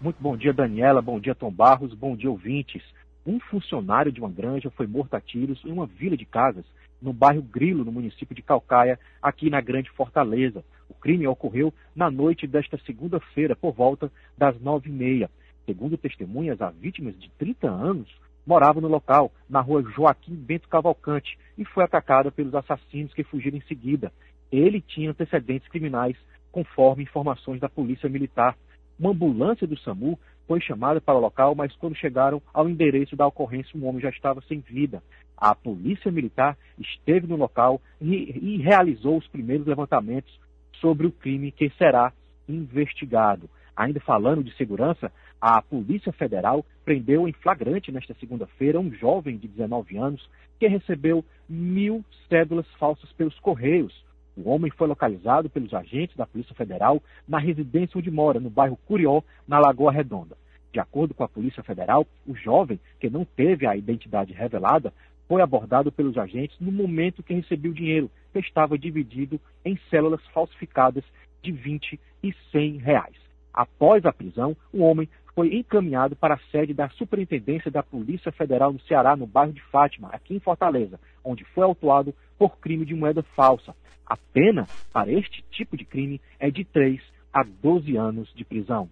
Muito 0.02 0.18
bom 0.20 0.36
dia, 0.36 0.52
Daniela. 0.52 1.04
Bom 1.04 1.20
dia, 1.20 1.36
Tom 1.36 1.52
Barros. 1.52 1.94
Bom 1.94 2.16
dia, 2.16 2.32
ouvintes. 2.32 2.82
Um 3.24 3.40
funcionário 3.40 4.12
de 4.12 4.20
uma 4.20 4.30
granja 4.30 4.72
foi 4.72 4.88
morto 4.88 5.14
a 5.14 5.22
tiros 5.22 5.64
em 5.64 5.72
uma 5.72 5.86
vila 5.86 6.18
de 6.18 6.26
casas 6.26 6.66
no 7.00 7.14
bairro 7.14 7.44
Grilo, 7.44 7.86
no 7.86 7.92
município 7.92 8.36
de 8.36 8.42
Calcaia, 8.42 9.00
aqui 9.22 9.52
na 9.52 9.62
Grande 9.62 9.92
Fortaleza. 9.92 10.64
O 10.90 10.96
crime 10.96 11.28
ocorreu 11.28 11.72
na 11.96 12.10
noite 12.10 12.48
desta 12.48 12.80
segunda-feira, 12.88 13.56
por 13.56 13.72
volta 13.72 14.12
das 14.36 14.60
nove 14.60 14.90
e 14.90 14.94
meia. 14.94 15.30
Segundo 15.64 15.96
testemunhas, 15.96 16.60
a 16.60 16.72
vítima 16.72 17.12
de 17.12 17.30
30 17.38 17.70
anos 17.70 18.10
morava 18.46 18.82
no 18.82 18.88
local, 18.88 19.32
na 19.50 19.62
rua 19.62 19.84
Joaquim 19.96 20.36
Bento 20.36 20.68
Cavalcante, 20.68 21.38
e 21.58 21.66
foi 21.66 21.84
atacada 21.84 22.32
pelos 22.32 22.54
assassinos 22.54 23.14
que 23.14 23.24
fugiram 23.24 23.58
em 23.58 23.62
seguida. 23.62 24.12
Ele 24.52 24.82
tinha 24.82 25.12
antecedentes 25.12 25.68
criminais, 25.68 26.16
conforme 26.52 27.04
informações 27.04 27.60
da 27.60 27.70
Polícia 27.70 28.10
Militar. 28.10 28.56
Uma 29.00 29.12
ambulância 29.12 29.66
do 29.66 29.78
SAMU 29.80 30.20
foi 30.48 30.60
chamada 30.60 31.02
para 31.02 31.18
o 31.18 31.22
local, 31.22 31.56
mas 31.56 31.76
quando 31.76 31.96
chegaram 31.96 32.42
ao 32.54 32.70
endereço 32.70 33.16
da 33.16 33.26
ocorrência, 33.26 33.80
o 33.80 33.86
homem 33.86 34.02
já 34.02 34.10
estava 34.10 34.42
sem 34.42 34.60
vida. 34.60 35.02
A 35.38 35.56
Polícia 35.56 36.12
Militar 36.12 36.58
esteve 36.78 37.28
no 37.28 37.36
local 37.36 37.82
e, 38.00 38.14
e 38.14 38.58
realizou 38.58 39.18
os 39.18 39.28
primeiros 39.28 39.66
levantamentos 39.66 40.40
sobre 40.80 41.08
o 41.08 41.12
crime 41.12 41.52
que 41.52 41.70
será 41.78 42.14
investigado. 42.48 43.50
Ainda 43.76 44.00
falando 44.02 44.44
de 44.44 44.56
segurança, 44.56 45.12
a 45.46 45.62
Polícia 45.62 46.14
Federal 46.14 46.66
prendeu 46.86 47.28
em 47.28 47.34
flagrante 47.34 47.92
nesta 47.92 48.14
segunda-feira 48.14 48.80
um 48.80 48.90
jovem 48.94 49.36
de 49.36 49.46
19 49.50 49.98
anos 49.98 50.30
que 50.58 50.70
recebeu 50.70 51.26
mil 51.50 52.02
cédulas 52.30 52.66
falsas 52.80 53.12
pelos 53.12 53.38
Correios. 53.42 54.06
O 54.38 54.50
homem 54.50 54.72
foi 54.72 54.88
localizado 54.88 55.50
pelos 55.50 55.74
agentes 55.74 56.16
da 56.16 56.26
Polícia 56.26 56.56
Federal 56.56 57.04
na 57.28 57.40
residência 57.40 57.98
onde 57.98 58.10
mora, 58.10 58.40
no 58.40 58.50
bairro 58.50 58.80
Curió, 58.86 59.22
na 59.46 59.60
Lagoa 59.60 59.92
Redonda. 59.92 60.38
De 60.72 60.80
acordo 60.80 61.14
com 61.14 61.26
a 61.26 61.30
Polícia 61.30 61.62
Federal, 61.62 62.08
o 62.26 62.34
jovem, 62.34 62.80
que 62.98 63.10
não 63.10 63.26
teve 63.26 63.68
a 63.68 63.76
identidade 63.76 64.32
revelada, 64.32 64.94
foi 65.28 65.42
abordado 65.42 65.92
pelos 65.92 66.18
agentes 66.18 66.58
no 66.58 66.72
momento 66.72 67.22
que 67.22 67.34
recebeu 67.34 67.72
o 67.72 67.76
dinheiro, 67.76 68.10
que 68.32 68.40
estava 68.40 68.78
dividido 68.78 69.42
em 69.66 69.78
células 69.90 70.26
falsificadas 70.34 71.04
de 71.42 71.52
20 71.52 72.00
e 72.24 72.34
100 72.50 72.78
reais. 72.78 73.23
Após 73.54 74.06
a 74.06 74.12
prisão, 74.12 74.56
o 74.72 74.82
homem 74.82 75.08
foi 75.36 75.56
encaminhado 75.56 76.16
para 76.16 76.36
a 76.36 76.40
sede 76.52 76.74
da 76.74 76.90
Superintendência 76.90 77.70
da 77.70 77.84
Polícia 77.84 78.32
Federal 78.32 78.72
no 78.72 78.80
Ceará, 78.82 79.16
no 79.16 79.28
bairro 79.28 79.54
de 79.54 79.62
Fátima, 79.64 80.10
aqui 80.12 80.36
em 80.36 80.40
Fortaleza, 80.40 81.00
onde 81.24 81.44
foi 81.44 81.64
autuado 81.64 82.14
por 82.38 82.58
crime 82.58 82.86
de 82.86 82.94
moeda 82.94 83.24
falsa. 83.36 83.76
A 84.06 84.18
pena 84.18 84.68
para 84.92 85.12
este 85.12 85.44
tipo 85.52 85.78
de 85.78 85.86
crime 85.86 86.22
é 86.40 86.52
de 86.52 86.64
3 86.64 87.00
a 87.34 87.44
12 87.44 87.96
anos 87.96 88.32
de 88.36 88.44
prisão. 88.44 88.90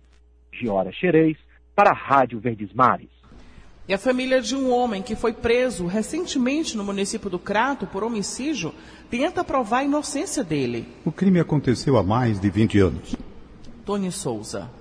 Giora 0.51 0.91
Xerez, 0.91 1.37
para 1.75 1.91
a 1.91 1.95
Rádio 1.95 2.39
Verdes 2.39 2.73
Mares. 2.73 3.09
E 3.87 3.93
a 3.93 3.97
família 3.97 4.41
de 4.41 4.55
um 4.55 4.71
homem 4.71 5.01
que 5.01 5.15
foi 5.15 5.33
preso 5.33 5.85
recentemente 5.85 6.77
no 6.77 6.83
município 6.83 7.29
do 7.29 7.39
Crato 7.39 7.85
por 7.87 8.03
homicídio 8.03 8.73
tenta 9.09 9.43
provar 9.43 9.79
a 9.79 9.83
inocência 9.83 10.43
dele. 10.43 10.87
O 11.03 11.11
crime 11.11 11.39
aconteceu 11.39 11.97
há 11.97 12.03
mais 12.03 12.39
de 12.39 12.49
20 12.49 12.79
anos. 12.79 13.15
Tony 13.91 14.09
Souza. 14.09 14.71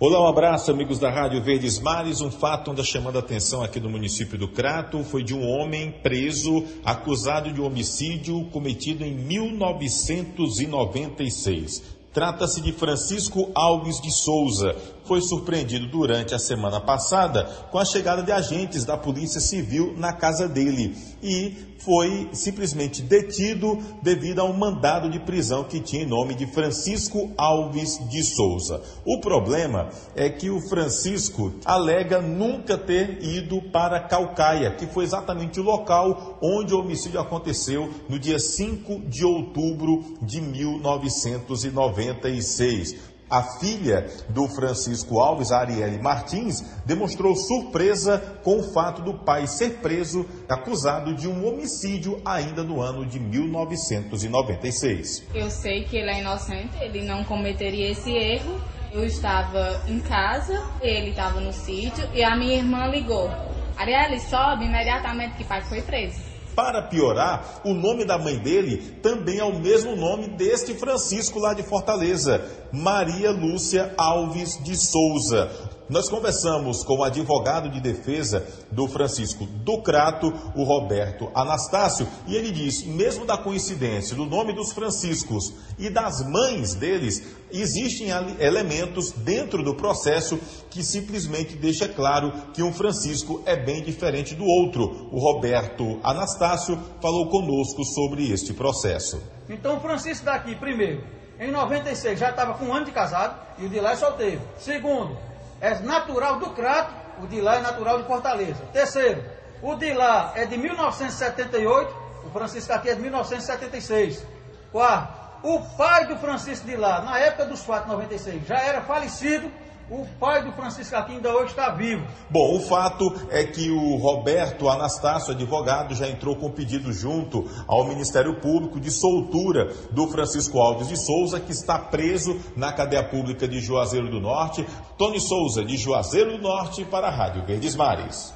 Olá, 0.00 0.20
um 0.20 0.26
abraço, 0.26 0.68
amigos 0.68 0.98
da 0.98 1.08
Rádio 1.08 1.40
Verdes 1.40 1.78
Mares. 1.78 2.20
Um 2.20 2.32
fato 2.32 2.72
anda 2.72 2.82
chamando 2.82 3.14
a 3.14 3.20
atenção 3.20 3.62
aqui 3.62 3.78
no 3.78 3.88
município 3.88 4.36
do 4.36 4.48
Crato 4.48 5.04
foi 5.04 5.22
de 5.22 5.32
um 5.32 5.46
homem 5.46 5.92
preso 6.02 6.64
acusado 6.84 7.52
de 7.52 7.60
homicídio 7.60 8.44
cometido 8.46 9.04
em 9.04 9.14
1996. 9.14 11.80
Trata-se 12.12 12.60
de 12.60 12.72
Francisco 12.72 13.52
Alves 13.54 14.00
de 14.00 14.10
Souza. 14.10 14.74
Foi 15.04 15.20
surpreendido 15.20 15.86
durante 15.86 16.34
a 16.34 16.38
semana 16.38 16.80
passada 16.80 17.44
com 17.70 17.78
a 17.78 17.84
chegada 17.84 18.22
de 18.22 18.32
agentes 18.32 18.84
da 18.84 18.96
Polícia 18.96 19.40
Civil 19.40 19.94
na 19.96 20.14
casa 20.14 20.48
dele 20.48 20.96
e 21.22 21.74
foi 21.84 22.30
simplesmente 22.32 23.02
detido 23.02 23.78
devido 24.02 24.40
a 24.40 24.44
um 24.44 24.54
mandado 24.54 25.10
de 25.10 25.20
prisão 25.20 25.64
que 25.64 25.80
tinha 25.80 26.04
em 26.04 26.06
nome 26.06 26.34
de 26.34 26.46
Francisco 26.46 27.30
Alves 27.36 28.00
de 28.08 28.22
Souza. 28.22 28.80
O 29.04 29.20
problema 29.20 29.90
é 30.16 30.30
que 30.30 30.48
o 30.48 30.66
Francisco 30.68 31.52
alega 31.64 32.22
nunca 32.22 32.78
ter 32.78 33.22
ido 33.22 33.60
para 33.70 34.00
Calcaia, 34.00 34.70
que 34.70 34.86
foi 34.86 35.04
exatamente 35.04 35.60
o 35.60 35.62
local 35.62 36.38
onde 36.42 36.72
o 36.72 36.80
homicídio 36.80 37.20
aconteceu 37.20 37.90
no 38.08 38.18
dia 38.18 38.38
5 38.38 39.00
de 39.00 39.26
outubro 39.26 40.16
de 40.22 40.40
1996. 40.40 43.12
A 43.30 43.42
filha 43.58 44.06
do 44.28 44.46
Francisco 44.48 45.18
Alves, 45.18 45.50
Arielle 45.50 45.98
Martins, 46.00 46.62
demonstrou 46.84 47.34
surpresa 47.34 48.18
com 48.42 48.60
o 48.60 48.72
fato 48.72 49.00
do 49.02 49.14
pai 49.14 49.46
ser 49.46 49.78
preso, 49.78 50.26
acusado 50.48 51.14
de 51.14 51.26
um 51.26 51.46
homicídio 51.46 52.20
ainda 52.24 52.62
no 52.62 52.82
ano 52.82 53.06
de 53.06 53.18
1996. 53.18 55.24
Eu 55.34 55.50
sei 55.50 55.84
que 55.84 55.96
ele 55.96 56.10
é 56.10 56.20
inocente, 56.20 56.76
ele 56.80 57.02
não 57.02 57.24
cometeria 57.24 57.90
esse 57.90 58.10
erro. 58.10 58.60
Eu 58.92 59.04
estava 59.04 59.82
em 59.88 59.98
casa, 60.00 60.62
ele 60.80 61.10
estava 61.10 61.40
no 61.40 61.52
sítio 61.52 62.08
e 62.14 62.22
a 62.22 62.36
minha 62.36 62.58
irmã 62.58 62.86
ligou. 62.86 63.28
Arielle, 63.76 64.20
sobe 64.20 64.66
imediatamente 64.66 65.34
que 65.34 65.42
pai 65.44 65.60
foi 65.62 65.82
preso. 65.82 66.23
Para 66.54 66.82
piorar, 66.82 67.60
o 67.64 67.74
nome 67.74 68.04
da 68.04 68.16
mãe 68.16 68.38
dele 68.38 68.76
também 69.02 69.38
é 69.38 69.44
o 69.44 69.58
mesmo 69.58 69.96
nome 69.96 70.28
deste 70.28 70.74
Francisco 70.74 71.38
lá 71.38 71.52
de 71.52 71.62
Fortaleza, 71.62 72.44
Maria 72.72 73.30
Lúcia 73.30 73.92
Alves 73.96 74.62
de 74.62 74.76
Souza. 74.76 75.50
Nós 75.86 76.08
conversamos 76.08 76.82
com 76.82 76.98
o 76.98 77.04
advogado 77.04 77.68
de 77.68 77.78
defesa 77.78 78.46
do 78.70 78.88
Francisco 78.88 79.44
do 79.44 79.82
Crato, 79.82 80.32
o 80.54 80.64
Roberto 80.64 81.30
Anastácio, 81.34 82.08
e 82.26 82.34
ele 82.34 82.50
diz: 82.50 82.86
mesmo 82.86 83.26
da 83.26 83.36
coincidência 83.36 84.16
do 84.16 84.24
nome 84.24 84.54
dos 84.54 84.72
Franciscos 84.72 85.52
e 85.78 85.90
das 85.90 86.26
mães 86.26 86.74
deles, 86.74 87.22
existem 87.52 88.08
elementos 88.40 89.12
dentro 89.12 89.62
do 89.62 89.74
processo 89.74 90.40
que 90.70 90.82
simplesmente 90.82 91.54
deixa 91.54 91.86
claro 91.86 92.32
que 92.54 92.62
um 92.62 92.72
Francisco 92.72 93.42
é 93.44 93.54
bem 93.54 93.82
diferente 93.82 94.34
do 94.34 94.44
outro. 94.44 95.10
O 95.12 95.18
Roberto 95.18 96.00
Anastácio 96.02 96.78
falou 97.02 97.28
conosco 97.28 97.84
sobre 97.84 98.32
este 98.32 98.54
processo. 98.54 99.22
Então, 99.50 99.76
o 99.76 99.80
Francisco 99.80 100.24
daqui, 100.24 100.54
primeiro, 100.54 101.04
em 101.38 101.50
96 101.50 102.18
já 102.18 102.30
estava 102.30 102.54
com 102.54 102.66
um 102.66 102.74
ano 102.74 102.86
de 102.86 102.92
casado 102.92 103.38
e 103.58 103.66
o 103.66 103.68
de 103.68 103.80
lá 103.80 103.92
é 103.92 103.96
solteiro. 103.96 104.40
Segundo, 104.58 105.14
é 105.60 105.78
natural 105.80 106.38
do 106.38 106.50
Crato, 106.50 106.94
o 107.22 107.26
de 107.26 107.40
lá 107.40 107.56
é 107.56 107.60
natural 107.60 107.98
de 107.98 108.06
Fortaleza. 108.06 108.62
Terceiro, 108.72 109.24
o 109.62 109.74
de 109.74 109.92
lá 109.92 110.32
é 110.34 110.44
de 110.46 110.56
1978, 110.56 111.94
o 112.26 112.30
Francisco 112.30 112.72
aqui 112.72 112.90
é 112.90 112.94
de 112.94 113.02
1976. 113.02 114.24
Quarto, 114.72 115.24
o 115.42 115.60
pai 115.76 116.06
do 116.06 116.16
Francisco 116.16 116.66
de 116.66 116.76
lá, 116.76 117.02
na 117.02 117.18
época 117.18 117.46
dos 117.46 117.62
fatos 117.62 117.88
96, 117.88 118.46
já 118.46 118.58
era 118.58 118.80
falecido 118.82 119.50
o 119.90 120.06
pai 120.18 120.42
do 120.44 120.52
Francisco 120.52 120.96
aqui 120.96 121.12
ainda 121.12 121.34
hoje 121.34 121.50
está 121.50 121.70
vivo. 121.70 122.06
Bom, 122.30 122.56
o 122.56 122.60
fato 122.60 123.12
é 123.30 123.44
que 123.44 123.70
o 123.70 123.96
Roberto 123.96 124.68
Anastácio, 124.68 125.32
advogado, 125.32 125.94
já 125.94 126.08
entrou 126.08 126.36
com 126.36 126.50
pedido 126.50 126.92
junto 126.92 127.48
ao 127.66 127.84
Ministério 127.84 128.40
Público 128.40 128.80
de 128.80 128.90
soltura 128.90 129.72
do 129.90 130.08
Francisco 130.08 130.58
Alves 130.58 130.88
de 130.88 130.96
Souza, 130.96 131.38
que 131.38 131.52
está 131.52 131.78
preso 131.78 132.40
na 132.56 132.72
cadeia 132.72 133.04
pública 133.04 133.46
de 133.46 133.60
Juazeiro 133.60 134.10
do 134.10 134.20
Norte. 134.20 134.66
Tony 134.96 135.20
Souza, 135.20 135.64
de 135.64 135.76
Juazeiro 135.76 136.32
do 136.36 136.42
Norte, 136.42 136.84
para 136.84 137.08
a 137.08 137.10
Rádio 137.10 137.44
Verdes 137.44 137.76
Mares. 137.76 138.33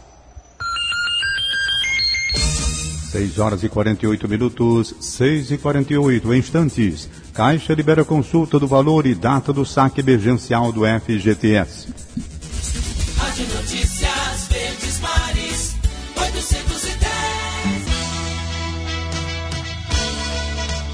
6 3.19 3.39
horas 3.41 3.65
e 3.65 3.69
48 3.69 4.29
minutos, 4.29 4.95
6 5.01 5.51
e 5.51 5.59
48 5.59 6.33
instantes. 6.35 7.11
Caixa 7.35 7.75
libera 7.75 8.05
consulta 8.05 8.61
do 8.61 8.69
valor 8.69 9.07
e 9.07 9.15
data 9.15 9.53
do 9.53 9.65
saque 9.65 10.01
emergencial 10.01 10.71
do 10.71 10.83
FGTS. 10.83 11.89
Rádio 13.17 13.47
Notícias 13.55 14.49
Verdes 14.49 15.01
Mares, 15.01 15.77
810. 16.17 16.99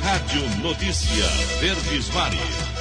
Rádio 0.03 0.63
Notícia 0.63 1.27
Verdes 1.61 2.09
Mares. 2.15 2.74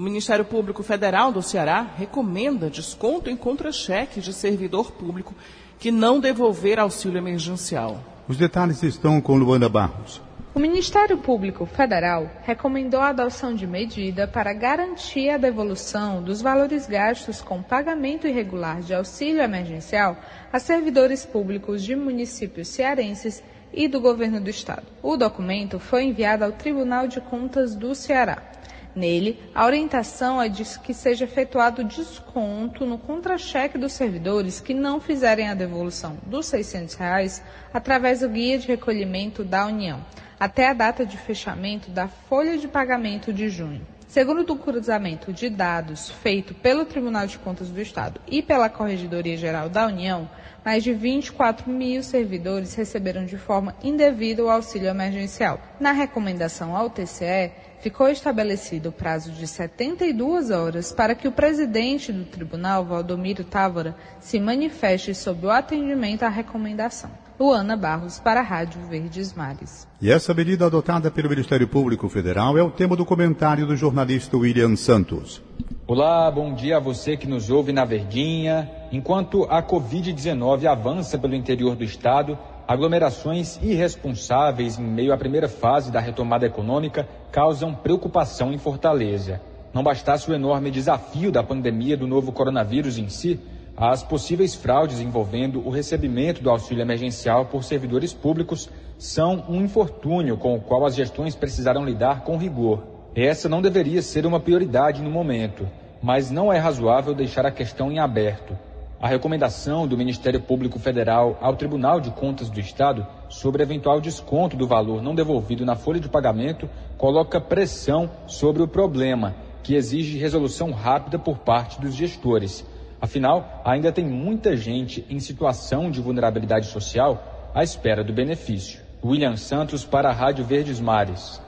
O 0.00 0.02
Ministério 0.02 0.46
Público 0.46 0.82
Federal 0.82 1.30
do 1.30 1.42
Ceará 1.42 1.86
recomenda 1.94 2.70
desconto 2.70 3.28
em 3.28 3.36
contra-cheque 3.36 4.18
de 4.18 4.32
servidor 4.32 4.92
público 4.92 5.34
que 5.78 5.90
não 5.90 6.18
devolver 6.18 6.78
auxílio 6.78 7.18
emergencial. 7.18 8.02
Os 8.26 8.38
detalhes 8.38 8.82
estão 8.82 9.20
com 9.20 9.36
Luana 9.36 9.68
Barros. 9.68 10.22
O 10.54 10.58
Ministério 10.58 11.18
Público 11.18 11.66
Federal 11.66 12.30
recomendou 12.44 12.98
a 12.98 13.10
adoção 13.10 13.54
de 13.54 13.66
medida 13.66 14.26
para 14.26 14.54
garantir 14.54 15.28
a 15.28 15.36
devolução 15.36 16.22
dos 16.22 16.40
valores 16.40 16.86
gastos 16.86 17.42
com 17.42 17.62
pagamento 17.62 18.26
irregular 18.26 18.80
de 18.80 18.94
auxílio 18.94 19.42
emergencial 19.42 20.16
a 20.50 20.58
servidores 20.58 21.26
públicos 21.26 21.84
de 21.84 21.94
municípios 21.94 22.68
cearenses 22.68 23.42
e 23.70 23.86
do 23.86 24.00
governo 24.00 24.40
do 24.40 24.48
estado. 24.48 24.86
O 25.02 25.14
documento 25.18 25.78
foi 25.78 26.04
enviado 26.04 26.42
ao 26.42 26.52
Tribunal 26.52 27.06
de 27.06 27.20
Contas 27.20 27.74
do 27.74 27.94
Ceará. 27.94 28.49
Nele, 28.94 29.38
a 29.54 29.64
orientação 29.64 30.42
é 30.42 30.48
de 30.48 30.64
que 30.80 30.92
seja 30.92 31.24
efetuado 31.24 31.84
desconto 31.84 32.84
no 32.84 32.98
contra-cheque 32.98 33.78
dos 33.78 33.92
servidores 33.92 34.60
que 34.60 34.74
não 34.74 35.00
fizerem 35.00 35.48
a 35.48 35.54
devolução 35.54 36.18
dos 36.26 36.46
600 36.46 36.94
reais 36.94 37.42
através 37.72 38.20
do 38.20 38.28
guia 38.28 38.58
de 38.58 38.66
recolhimento 38.66 39.44
da 39.44 39.66
União, 39.66 40.04
até 40.38 40.68
a 40.68 40.72
data 40.72 41.06
de 41.06 41.16
fechamento 41.16 41.90
da 41.90 42.08
folha 42.08 42.58
de 42.58 42.66
pagamento 42.66 43.32
de 43.32 43.48
junho. 43.48 43.86
Segundo 44.10 44.52
o 44.52 44.58
cruzamento 44.58 45.32
de 45.32 45.48
dados 45.48 46.10
feito 46.10 46.52
pelo 46.52 46.84
Tribunal 46.84 47.28
de 47.28 47.38
Contas 47.38 47.68
do 47.68 47.80
Estado 47.80 48.20
e 48.26 48.42
pela 48.42 48.68
Corregedoria 48.68 49.36
Geral 49.36 49.68
da 49.68 49.86
União, 49.86 50.28
mais 50.64 50.82
de 50.82 50.92
24 50.92 51.70
mil 51.70 52.02
servidores 52.02 52.74
receberam 52.74 53.24
de 53.24 53.38
forma 53.38 53.72
indevida 53.80 54.44
o 54.44 54.50
auxílio 54.50 54.88
emergencial. 54.88 55.60
Na 55.78 55.92
recomendação 55.92 56.76
ao 56.76 56.90
TCE, 56.90 57.52
ficou 57.80 58.08
estabelecido 58.08 58.90
o 58.90 58.92
prazo 58.92 59.32
de 59.32 59.46
72 59.46 60.50
horas 60.50 60.92
para 60.92 61.14
que 61.14 61.26
o 61.26 61.32
presidente 61.32 62.12
do 62.12 62.24
tribunal, 62.24 62.84
Valdomiro 62.84 63.42
Távora, 63.42 63.96
se 64.20 64.38
manifeste 64.38 65.14
sobre 65.14 65.46
o 65.46 65.50
atendimento 65.50 66.22
à 66.22 66.28
recomendação. 66.28 67.10
Luana 67.38 67.74
Barros, 67.74 68.20
para 68.20 68.40
a 68.40 68.42
Rádio 68.42 68.82
Verdes 68.86 69.32
Mares. 69.32 69.88
E 69.98 70.10
essa 70.10 70.34
medida 70.34 70.66
adotada 70.66 71.10
pelo 71.10 71.30
Ministério 71.30 71.66
Público 71.66 72.06
Federal 72.06 72.58
é 72.58 72.62
o 72.62 72.70
tema 72.70 72.94
do 72.94 73.06
comentário 73.06 73.66
do 73.66 73.74
jornalista 73.74 74.36
William 74.36 74.76
Santos. 74.76 75.42
Olá, 75.86 76.30
bom 76.30 76.54
dia 76.54 76.76
a 76.76 76.80
você 76.80 77.16
que 77.16 77.26
nos 77.26 77.48
ouve 77.48 77.72
na 77.72 77.86
Verdinha. 77.86 78.70
Enquanto 78.92 79.44
a 79.44 79.62
Covid-19 79.62 80.66
avança 80.66 81.18
pelo 81.18 81.34
interior 81.34 81.74
do 81.74 81.82
estado, 81.82 82.38
aglomerações 82.70 83.58
irresponsáveis 83.60 84.78
em 84.78 84.84
meio 84.84 85.12
à 85.12 85.16
primeira 85.16 85.48
fase 85.48 85.90
da 85.90 85.98
retomada 85.98 86.46
econômica 86.46 87.04
causam 87.32 87.74
preocupação 87.74 88.52
em 88.52 88.58
Fortaleza. 88.58 89.40
Não 89.74 89.82
bastasse 89.82 90.30
o 90.30 90.34
enorme 90.34 90.70
desafio 90.70 91.32
da 91.32 91.42
pandemia 91.42 91.96
do 91.96 92.06
novo 92.06 92.30
coronavírus 92.30 92.96
em 92.96 93.08
si, 93.08 93.40
as 93.76 94.04
possíveis 94.04 94.54
fraudes 94.54 95.00
envolvendo 95.00 95.66
o 95.66 95.70
recebimento 95.70 96.44
do 96.44 96.48
auxílio 96.48 96.80
emergencial 96.80 97.46
por 97.46 97.64
servidores 97.64 98.14
públicos 98.14 98.70
são 98.96 99.42
um 99.48 99.64
infortúnio 99.64 100.36
com 100.36 100.54
o 100.54 100.60
qual 100.60 100.86
as 100.86 100.94
gestões 100.94 101.34
precisarão 101.34 101.84
lidar 101.84 102.20
com 102.20 102.36
rigor. 102.36 102.84
Essa 103.16 103.48
não 103.48 103.60
deveria 103.60 104.00
ser 104.00 104.24
uma 104.24 104.38
prioridade 104.38 105.02
no 105.02 105.10
momento, 105.10 105.68
mas 106.00 106.30
não 106.30 106.52
é 106.52 106.58
razoável 106.58 107.16
deixar 107.16 107.44
a 107.44 107.50
questão 107.50 107.90
em 107.90 107.98
aberto. 107.98 108.56
A 109.00 109.08
recomendação 109.08 109.88
do 109.88 109.96
Ministério 109.96 110.40
Público 110.42 110.78
Federal 110.78 111.38
ao 111.40 111.56
Tribunal 111.56 112.00
de 112.00 112.10
Contas 112.10 112.50
do 112.50 112.60
Estado 112.60 113.06
sobre 113.30 113.62
eventual 113.62 113.98
desconto 113.98 114.58
do 114.58 114.66
valor 114.66 115.00
não 115.00 115.14
devolvido 115.14 115.64
na 115.64 115.74
folha 115.74 115.98
de 115.98 116.08
pagamento 116.08 116.68
coloca 116.98 117.40
pressão 117.40 118.10
sobre 118.26 118.62
o 118.62 118.68
problema, 118.68 119.34
que 119.62 119.74
exige 119.74 120.18
resolução 120.18 120.70
rápida 120.70 121.18
por 121.18 121.38
parte 121.38 121.80
dos 121.80 121.94
gestores. 121.94 122.62
Afinal, 123.00 123.62
ainda 123.64 123.90
tem 123.90 124.04
muita 124.04 124.54
gente 124.54 125.06
em 125.08 125.18
situação 125.18 125.90
de 125.90 126.02
vulnerabilidade 126.02 126.66
social 126.66 127.50
à 127.54 127.64
espera 127.64 128.04
do 128.04 128.12
benefício. 128.12 128.80
William 129.02 129.38
Santos 129.38 129.82
para 129.82 130.10
a 130.10 130.12
Rádio 130.12 130.44
Verdes 130.44 130.78
Mares. 130.78 131.40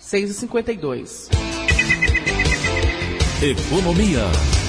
6h52. 0.00 1.30
Economia. 3.42 4.59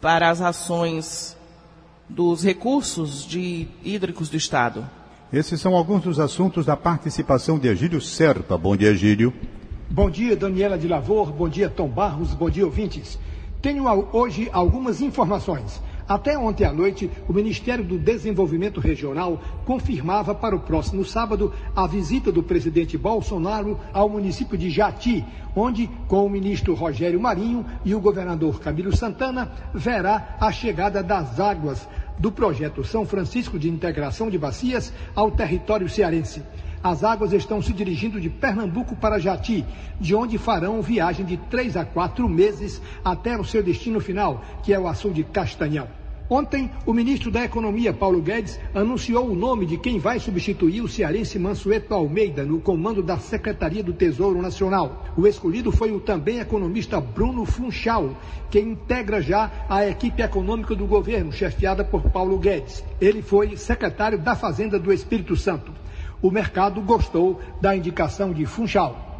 para 0.00 0.28
as 0.28 0.40
ações 0.40 1.36
dos 2.08 2.42
recursos 2.42 3.24
de 3.24 3.68
hídricos 3.84 4.28
do 4.28 4.36
Estado. 4.36 4.84
Esses 5.32 5.60
são 5.60 5.76
alguns 5.76 6.02
dos 6.02 6.18
assuntos 6.18 6.66
da 6.66 6.76
participação 6.76 7.60
de 7.60 7.68
Egílio 7.68 8.00
Serpa. 8.00 8.58
Bom 8.58 8.76
dia, 8.76 8.90
Egílio. 8.90 9.32
Bom 9.92 10.08
dia, 10.08 10.34
Daniela 10.34 10.78
de 10.78 10.88
Lavor. 10.88 11.30
Bom 11.30 11.50
dia, 11.50 11.68
Tom 11.68 11.86
Barros. 11.86 12.32
Bom 12.32 12.48
dia, 12.48 12.64
ouvintes. 12.64 13.18
Tenho 13.60 13.84
hoje 14.10 14.48
algumas 14.50 15.02
informações. 15.02 15.82
Até 16.08 16.36
ontem 16.38 16.64
à 16.64 16.72
noite, 16.72 17.10
o 17.28 17.32
Ministério 17.34 17.84
do 17.84 17.98
Desenvolvimento 17.98 18.80
Regional 18.80 19.38
confirmava 19.66 20.34
para 20.34 20.56
o 20.56 20.60
próximo 20.60 21.04
sábado 21.04 21.52
a 21.76 21.86
visita 21.86 22.32
do 22.32 22.42
presidente 22.42 22.96
Bolsonaro 22.96 23.78
ao 23.92 24.08
município 24.08 24.56
de 24.56 24.70
Jati, 24.70 25.22
onde, 25.54 25.90
com 26.08 26.24
o 26.24 26.30
ministro 26.30 26.72
Rogério 26.72 27.20
Marinho 27.20 27.62
e 27.84 27.94
o 27.94 28.00
governador 28.00 28.60
Camilo 28.60 28.96
Santana, 28.96 29.52
verá 29.74 30.38
a 30.40 30.50
chegada 30.50 31.02
das 31.02 31.38
águas 31.38 31.86
do 32.18 32.32
projeto 32.32 32.82
São 32.82 33.04
Francisco 33.04 33.58
de 33.58 33.68
Integração 33.68 34.30
de 34.30 34.38
Bacias 34.38 34.90
ao 35.14 35.30
território 35.30 35.86
cearense. 35.86 36.42
As 36.82 37.04
águas 37.04 37.32
estão 37.32 37.62
se 37.62 37.72
dirigindo 37.72 38.20
de 38.20 38.28
Pernambuco 38.28 38.96
para 38.96 39.20
Jati, 39.20 39.64
de 40.00 40.16
onde 40.16 40.36
farão 40.36 40.82
viagem 40.82 41.24
de 41.24 41.36
três 41.36 41.76
a 41.76 41.84
quatro 41.84 42.28
meses 42.28 42.82
até 43.04 43.38
o 43.38 43.44
seu 43.44 43.62
destino 43.62 44.00
final, 44.00 44.42
que 44.64 44.74
é 44.74 44.80
o 44.80 44.88
açude 44.88 45.22
Castanhal. 45.22 45.88
Ontem, 46.28 46.70
o 46.84 46.92
ministro 46.92 47.30
da 47.30 47.44
Economia, 47.44 47.92
Paulo 47.92 48.20
Guedes, 48.20 48.58
anunciou 48.74 49.28
o 49.28 49.34
nome 49.34 49.64
de 49.64 49.76
quem 49.76 50.00
vai 50.00 50.18
substituir 50.18 50.80
o 50.80 50.88
cearense 50.88 51.38
Mansueto 51.38 51.94
Almeida 51.94 52.42
no 52.42 52.58
comando 52.58 53.00
da 53.00 53.18
Secretaria 53.18 53.82
do 53.82 53.92
Tesouro 53.92 54.42
Nacional. 54.42 55.04
O 55.16 55.26
escolhido 55.26 55.70
foi 55.70 55.92
o 55.92 56.00
também 56.00 56.40
economista 56.40 57.00
Bruno 57.00 57.44
Funchal, 57.44 58.16
que 58.50 58.58
integra 58.58 59.22
já 59.22 59.66
a 59.68 59.86
equipe 59.86 60.20
econômica 60.20 60.74
do 60.74 60.86
governo, 60.86 61.30
chefiada 61.30 61.84
por 61.84 62.02
Paulo 62.10 62.38
Guedes. 62.38 62.82
Ele 63.00 63.22
foi 63.22 63.56
secretário 63.56 64.18
da 64.18 64.34
Fazenda 64.34 64.80
do 64.80 64.92
Espírito 64.92 65.36
Santo 65.36 65.70
o 66.22 66.30
mercado 66.30 66.80
gostou 66.80 67.40
da 67.60 67.76
indicação 67.76 68.32
de 68.32 68.46
Funchal. 68.46 69.10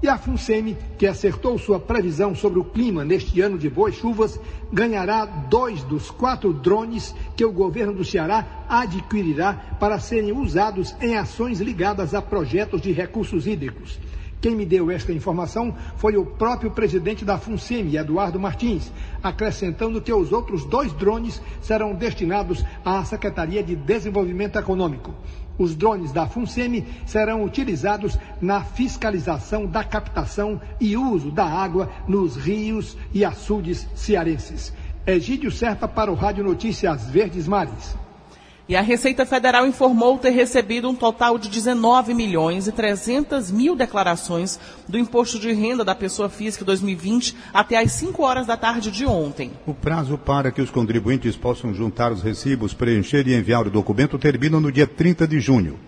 E 0.00 0.08
a 0.08 0.16
FUNSEMI, 0.16 0.76
que 0.96 1.08
acertou 1.08 1.58
sua 1.58 1.80
previsão 1.80 2.32
sobre 2.32 2.60
o 2.60 2.64
clima 2.64 3.04
neste 3.04 3.40
ano 3.40 3.58
de 3.58 3.68
boas 3.68 3.96
chuvas, 3.96 4.38
ganhará 4.72 5.24
dois 5.24 5.82
dos 5.82 6.08
quatro 6.08 6.52
drones 6.52 7.14
que 7.36 7.44
o 7.44 7.50
governo 7.50 7.92
do 7.92 8.04
Ceará 8.04 8.46
adquirirá 8.68 9.54
para 9.80 9.98
serem 9.98 10.30
usados 10.30 10.94
em 11.00 11.16
ações 11.16 11.60
ligadas 11.60 12.14
a 12.14 12.22
projetos 12.22 12.80
de 12.80 12.92
recursos 12.92 13.44
hídricos. 13.44 13.98
Quem 14.40 14.54
me 14.54 14.64
deu 14.64 14.90
esta 14.90 15.12
informação 15.12 15.74
foi 15.96 16.16
o 16.16 16.24
próprio 16.24 16.70
presidente 16.70 17.24
da 17.24 17.38
FUNSEMI, 17.38 17.96
Eduardo 17.96 18.38
Martins, 18.38 18.92
acrescentando 19.20 20.00
que 20.00 20.12
os 20.12 20.32
outros 20.32 20.64
dois 20.64 20.92
drones 20.92 21.42
serão 21.60 21.92
destinados 21.92 22.64
à 22.84 23.04
Secretaria 23.04 23.64
de 23.64 23.74
Desenvolvimento 23.74 24.56
Econômico. 24.56 25.12
Os 25.58 25.74
drones 25.74 26.12
da 26.12 26.28
FUNSEMI 26.28 26.86
serão 27.04 27.42
utilizados 27.42 28.16
na 28.40 28.62
fiscalização 28.62 29.66
da 29.66 29.82
captação 29.82 30.60
e 30.80 30.96
uso 30.96 31.32
da 31.32 31.44
água 31.44 31.90
nos 32.06 32.36
rios 32.36 32.96
e 33.12 33.24
açudes 33.24 33.88
cearenses. 33.96 34.72
Egídio 35.04 35.50
Serpa 35.50 35.88
para 35.88 36.12
o 36.12 36.14
Rádio 36.14 36.44
Notícias 36.44 37.10
Verdes 37.10 37.48
Mares. 37.48 37.96
E 38.68 38.76
a 38.76 38.82
Receita 38.82 39.24
Federal 39.24 39.66
informou 39.66 40.18
ter 40.18 40.28
recebido 40.28 40.90
um 40.90 40.94
total 40.94 41.38
de 41.38 41.48
19 41.48 42.12
milhões 42.12 42.68
e 42.68 42.72
300 42.72 43.50
mil 43.50 43.74
declarações 43.74 44.60
do 44.86 44.98
Imposto 44.98 45.38
de 45.38 45.50
Renda 45.54 45.82
da 45.82 45.94
Pessoa 45.94 46.28
Física 46.28 46.66
2020 46.66 47.34
até 47.54 47.78
às 47.78 47.92
5 47.92 48.22
horas 48.22 48.46
da 48.46 48.58
tarde 48.58 48.90
de 48.90 49.06
ontem. 49.06 49.52
O 49.66 49.72
prazo 49.72 50.18
para 50.18 50.50
que 50.50 50.60
os 50.60 50.68
contribuintes 50.68 51.34
possam 51.34 51.72
juntar 51.72 52.12
os 52.12 52.20
recibos, 52.20 52.74
preencher 52.74 53.26
e 53.26 53.34
enviar 53.34 53.66
o 53.66 53.70
documento 53.70 54.18
termina 54.18 54.60
no 54.60 54.70
dia 54.70 54.86
30 54.86 55.26
de 55.26 55.40
junho. 55.40 55.78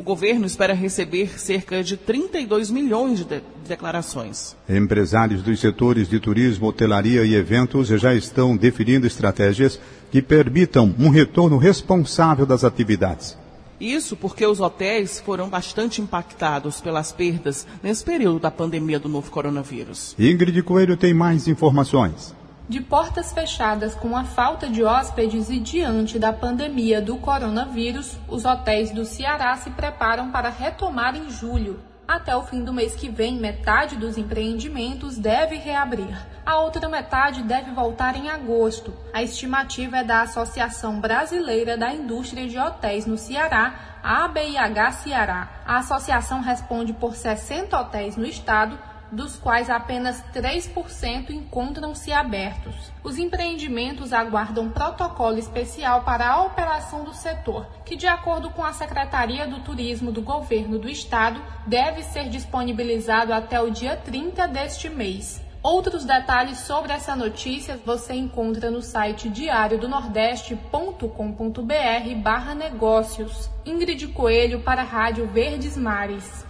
O 0.00 0.02
governo 0.02 0.46
espera 0.46 0.72
receber 0.72 1.38
cerca 1.38 1.84
de 1.84 1.94
32 1.94 2.70
milhões 2.70 3.18
de, 3.18 3.24
de 3.24 3.68
declarações. 3.68 4.56
Empresários 4.66 5.42
dos 5.42 5.60
setores 5.60 6.08
de 6.08 6.18
turismo, 6.18 6.68
hotelaria 6.68 7.22
e 7.22 7.34
eventos 7.34 7.88
já 7.88 8.14
estão 8.14 8.56
definindo 8.56 9.06
estratégias 9.06 9.78
que 10.10 10.22
permitam 10.22 10.94
um 10.98 11.10
retorno 11.10 11.58
responsável 11.58 12.46
das 12.46 12.64
atividades. 12.64 13.36
Isso 13.78 14.16
porque 14.16 14.46
os 14.46 14.58
hotéis 14.58 15.20
foram 15.20 15.50
bastante 15.50 16.00
impactados 16.00 16.80
pelas 16.80 17.12
perdas 17.12 17.66
nesse 17.82 18.02
período 18.02 18.40
da 18.40 18.50
pandemia 18.50 18.98
do 18.98 19.06
novo 19.06 19.30
coronavírus. 19.30 20.14
Ingrid 20.18 20.62
Coelho 20.62 20.96
tem 20.96 21.12
mais 21.12 21.46
informações. 21.46 22.34
De 22.68 22.80
portas 22.80 23.32
fechadas 23.32 23.94
com 23.94 24.16
a 24.16 24.24
falta 24.24 24.68
de 24.68 24.84
hóspedes 24.84 25.50
e 25.50 25.58
diante 25.58 26.18
da 26.18 26.32
pandemia 26.32 27.00
do 27.00 27.16
coronavírus, 27.16 28.16
os 28.28 28.44
hotéis 28.44 28.90
do 28.92 29.04
Ceará 29.04 29.56
se 29.56 29.70
preparam 29.70 30.30
para 30.30 30.50
retomar 30.50 31.16
em 31.16 31.28
julho. 31.30 31.80
Até 32.06 32.36
o 32.36 32.42
fim 32.42 32.64
do 32.64 32.72
mês 32.72 32.96
que 32.96 33.08
vem, 33.08 33.36
metade 33.36 33.94
dos 33.94 34.18
empreendimentos 34.18 35.16
deve 35.16 35.54
reabrir. 35.54 36.18
A 36.44 36.58
outra 36.58 36.88
metade 36.88 37.44
deve 37.44 37.70
voltar 37.70 38.16
em 38.16 38.28
agosto. 38.28 38.92
A 39.12 39.22
estimativa 39.22 39.98
é 39.98 40.02
da 40.02 40.22
Associação 40.22 40.98
Brasileira 41.00 41.78
da 41.78 41.92
Indústria 41.94 42.48
de 42.48 42.58
Hotéis 42.58 43.06
no 43.06 43.16
Ceará, 43.16 44.00
ABIH 44.02 44.92
Ceará. 44.92 45.48
A 45.64 45.78
associação 45.78 46.40
responde 46.40 46.92
por 46.92 47.14
60 47.14 47.78
hotéis 47.78 48.16
no 48.16 48.26
estado 48.26 48.76
dos 49.12 49.36
quais 49.36 49.68
apenas 49.68 50.22
3% 50.32 51.30
encontram-se 51.30 52.12
abertos. 52.12 52.74
Os 53.02 53.18
empreendimentos 53.18 54.12
aguardam 54.12 54.70
protocolo 54.70 55.38
especial 55.38 56.02
para 56.02 56.28
a 56.28 56.42
operação 56.42 57.04
do 57.04 57.14
setor, 57.14 57.66
que, 57.84 57.96
de 57.96 58.06
acordo 58.06 58.50
com 58.50 58.64
a 58.64 58.72
Secretaria 58.72 59.46
do 59.46 59.60
Turismo 59.60 60.12
do 60.12 60.22
Governo 60.22 60.78
do 60.78 60.88
Estado, 60.88 61.42
deve 61.66 62.02
ser 62.02 62.28
disponibilizado 62.28 63.32
até 63.32 63.60
o 63.60 63.70
dia 63.70 63.96
30 63.96 64.46
deste 64.48 64.88
mês. 64.88 65.42
Outros 65.62 66.06
detalhes 66.06 66.60
sobre 66.60 66.90
essa 66.90 67.14
notícia 67.14 67.78
você 67.84 68.14
encontra 68.14 68.70
no 68.70 68.80
site 68.80 69.28
diariodonordeste.com.br 69.28 72.14
barra 72.22 72.54
negócios. 72.54 73.50
Ingrid 73.66 74.08
Coelho 74.08 74.60
para 74.60 74.80
a 74.80 74.86
Rádio 74.86 75.26
Verdes 75.26 75.76
Mares. 75.76 76.46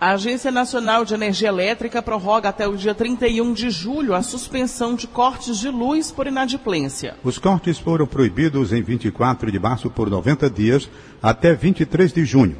A 0.00 0.12
Agência 0.12 0.52
Nacional 0.52 1.04
de 1.04 1.12
Energia 1.12 1.48
Elétrica 1.48 2.00
prorroga 2.00 2.48
até 2.48 2.68
o 2.68 2.76
dia 2.76 2.94
31 2.94 3.52
de 3.52 3.68
julho 3.68 4.14
a 4.14 4.22
suspensão 4.22 4.94
de 4.94 5.08
cortes 5.08 5.58
de 5.58 5.68
luz 5.68 6.12
por 6.12 6.28
inadimplência. 6.28 7.16
Os 7.24 7.36
cortes 7.36 7.80
foram 7.80 8.06
proibidos 8.06 8.72
em 8.72 8.80
24 8.80 9.50
de 9.50 9.58
março 9.58 9.90
por 9.90 10.08
90 10.08 10.48
dias 10.50 10.88
até 11.20 11.52
23 11.52 12.12
de 12.12 12.24
junho. 12.24 12.56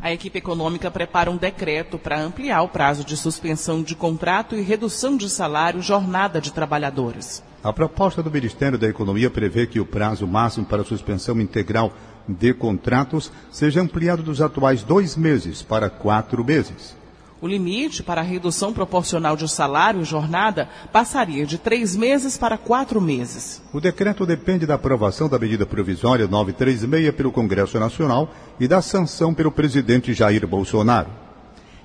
A 0.00 0.12
equipe 0.12 0.38
econômica 0.38 0.90
prepara 0.90 1.30
um 1.30 1.36
decreto 1.36 1.98
para 1.98 2.20
ampliar 2.20 2.62
o 2.62 2.68
prazo 2.68 3.04
de 3.04 3.16
suspensão 3.16 3.82
de 3.82 3.94
contrato 3.94 4.54
e 4.54 4.60
redução 4.60 5.16
de 5.16 5.28
salário 5.28 5.80
jornada 5.80 6.40
de 6.40 6.52
trabalhadores. 6.52 7.42
A 7.62 7.72
proposta 7.72 8.22
do 8.22 8.30
Ministério 8.30 8.78
da 8.78 8.86
Economia 8.86 9.30
prevê 9.30 9.66
que 9.66 9.80
o 9.80 9.86
prazo 9.86 10.26
máximo 10.26 10.66
para 10.66 10.84
suspensão 10.84 11.40
integral 11.40 11.92
de 12.28 12.52
contratos 12.52 13.32
seja 13.50 13.80
ampliado 13.80 14.22
dos 14.22 14.40
atuais 14.40 14.82
dois 14.82 15.16
meses 15.16 15.62
para 15.62 15.88
quatro 15.88 16.44
meses. 16.44 16.94
O 17.40 17.46
limite 17.46 18.02
para 18.02 18.22
a 18.22 18.24
redução 18.24 18.72
proporcional 18.72 19.36
de 19.36 19.46
salário 19.46 20.00
e 20.00 20.04
jornada 20.04 20.70
passaria 20.90 21.44
de 21.44 21.58
três 21.58 21.94
meses 21.94 22.38
para 22.38 22.56
quatro 22.56 22.98
meses. 22.98 23.62
O 23.74 23.80
decreto 23.80 24.24
depende 24.24 24.64
da 24.64 24.74
aprovação 24.74 25.28
da 25.28 25.38
medida 25.38 25.66
provisória 25.66 26.26
936 26.26 27.14
pelo 27.14 27.30
Congresso 27.30 27.78
Nacional 27.78 28.30
e 28.58 28.66
da 28.66 28.80
sanção 28.80 29.34
pelo 29.34 29.52
presidente 29.52 30.14
Jair 30.14 30.46
Bolsonaro. 30.46 31.10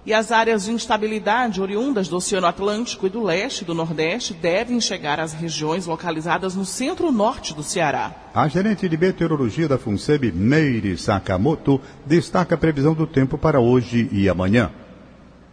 E 0.06 0.14
as 0.14 0.32
áreas 0.32 0.64
de 0.64 0.72
instabilidade 0.72 1.62
oriundas 1.62 2.08
do 2.08 2.16
Oceano 2.16 2.48
Atlântico 2.48 3.06
e 3.06 3.10
do 3.10 3.22
leste 3.22 3.62
e 3.62 3.66
do 3.66 3.76
Nordeste 3.76 4.34
devem 4.34 4.80
chegar 4.80 5.20
às 5.20 5.34
regiões 5.34 5.86
localizadas 5.86 6.56
no 6.56 6.66
centro-norte 6.66 7.54
do 7.54 7.62
Ceará. 7.62 8.16
A 8.34 8.48
gerente 8.48 8.88
de 8.88 8.98
meteorologia 8.98 9.68
da 9.68 9.78
FUNSEB, 9.78 10.32
Meire 10.32 10.98
Sakamoto, 10.98 11.80
destaca 12.06 12.56
a 12.56 12.58
previsão 12.58 12.94
do 12.94 13.06
tempo 13.06 13.38
para 13.38 13.60
hoje 13.60 14.10
e 14.12 14.28
amanhã 14.30 14.72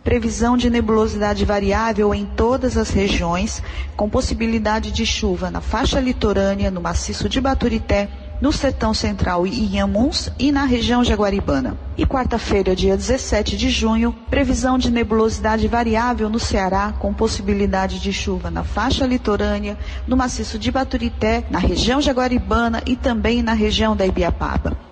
previsão 0.03 0.57
de 0.57 0.71
nebulosidade 0.71 1.45
variável 1.45 2.15
em 2.15 2.25
todas 2.25 2.77
as 2.77 2.91
regiões, 2.91 3.63
com 3.97 4.09
possibilidade 4.09 4.91
de 4.91 5.05
chuva 5.05 5.51
na 5.51 5.61
faixa 5.61 6.01
litorânea, 6.01 6.71
no 6.71 6.81
maciço 6.81 7.29
de 7.29 7.41
Baturité, 7.41 8.09
no 8.41 8.53
Sertão 8.53 8.95
Central 8.95 9.47
e 9.47 9.65
em 9.65 9.81
Amuns 9.81 10.31
e 10.39 10.53
na 10.53 10.65
região 10.65 11.03
jaguaribana. 11.03 11.77
E 11.97 12.07
quarta-feira, 12.07 12.75
dia 12.75 12.97
17 12.97 13.57
de 13.57 13.69
junho, 13.69 14.15
previsão 14.31 14.79
de 14.79 14.91
nebulosidade 14.91 15.67
variável 15.67 16.29
no 16.29 16.39
Ceará, 16.39 16.95
com 16.99 17.13
possibilidade 17.13 17.99
de 17.99 18.13
chuva 18.13 18.51
na 18.51 18.63
faixa 18.63 19.05
litorânea, 19.07 19.77
no 20.07 20.17
maciço 20.17 20.59
de 20.59 20.71
Baturité, 20.71 21.45
na 21.51 21.59
região 21.59 22.01
jaguaribana 22.01 22.83
e 22.87 22.95
também 22.95 23.43
na 23.43 23.53
região 23.53 23.97
da 23.97 24.07
Ibiapaba. 24.07 24.88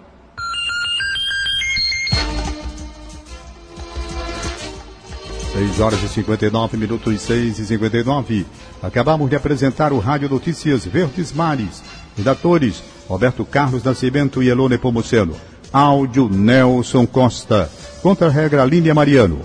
6 5.56 5.80
horas 5.80 6.02
e 6.02 6.08
59 6.08 6.76
minutos, 6.76 7.18
6 7.22 7.58
e 7.58 7.64
59. 7.64 8.44
Acabamos 8.82 9.30
de 9.30 9.36
apresentar 9.36 9.90
o 9.90 9.98
Rádio 9.98 10.28
Notícias 10.28 10.84
Verdes 10.84 11.32
Mares. 11.32 11.82
Redatores, 12.14 12.82
Roberto 13.08 13.42
Carlos 13.42 13.82
Nascimento 13.82 14.42
e 14.42 14.50
Elone 14.50 14.76
Pomuceno. 14.76 15.34
Áudio, 15.72 16.28
Nelson 16.28 17.06
Costa. 17.06 17.70
Contra-regra, 18.02 18.66
Línia 18.66 18.94
Mariano. 18.94 19.40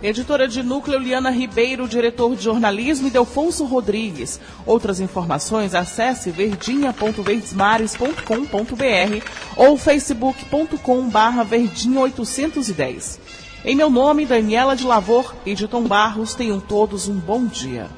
Editora 0.00 0.46
de 0.46 0.62
núcleo 0.62 1.00
Liana 1.00 1.30
Ribeiro, 1.30 1.88
diretor 1.88 2.36
de 2.36 2.44
jornalismo 2.44 3.08
e 3.08 3.10
Delfonso 3.10 3.64
Rodrigues. 3.64 4.40
Outras 4.64 5.00
informações 5.00 5.74
acesse 5.74 6.30
verdinha.verdesmares.com.br 6.30 9.26
ou 9.56 9.76
facebook.com 9.76 11.10
barra 11.10 11.42
verdinha 11.42 12.00
810. 12.00 13.18
Em 13.64 13.76
meu 13.76 13.90
nome, 13.90 14.24
Daniela 14.24 14.74
de 14.74 14.84
Lavor 14.84 15.34
e 15.44 15.54
de 15.54 15.68
Tom 15.68 15.84
Barros, 15.84 16.34
tenham 16.34 16.58
todos 16.58 17.08
um 17.08 17.14
bom 17.14 17.46
dia. 17.46 17.88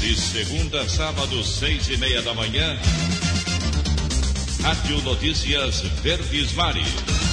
De 0.00 0.16
segunda 0.16 0.80
a 0.80 0.88
sábado, 0.88 1.44
seis 1.44 1.88
e 1.90 1.98
meia 1.98 2.22
da 2.22 2.32
manhã, 2.32 2.78
Rádio 4.62 5.02
Notícias 5.02 5.80
Verdes 6.02 6.54
Mares. 6.54 7.29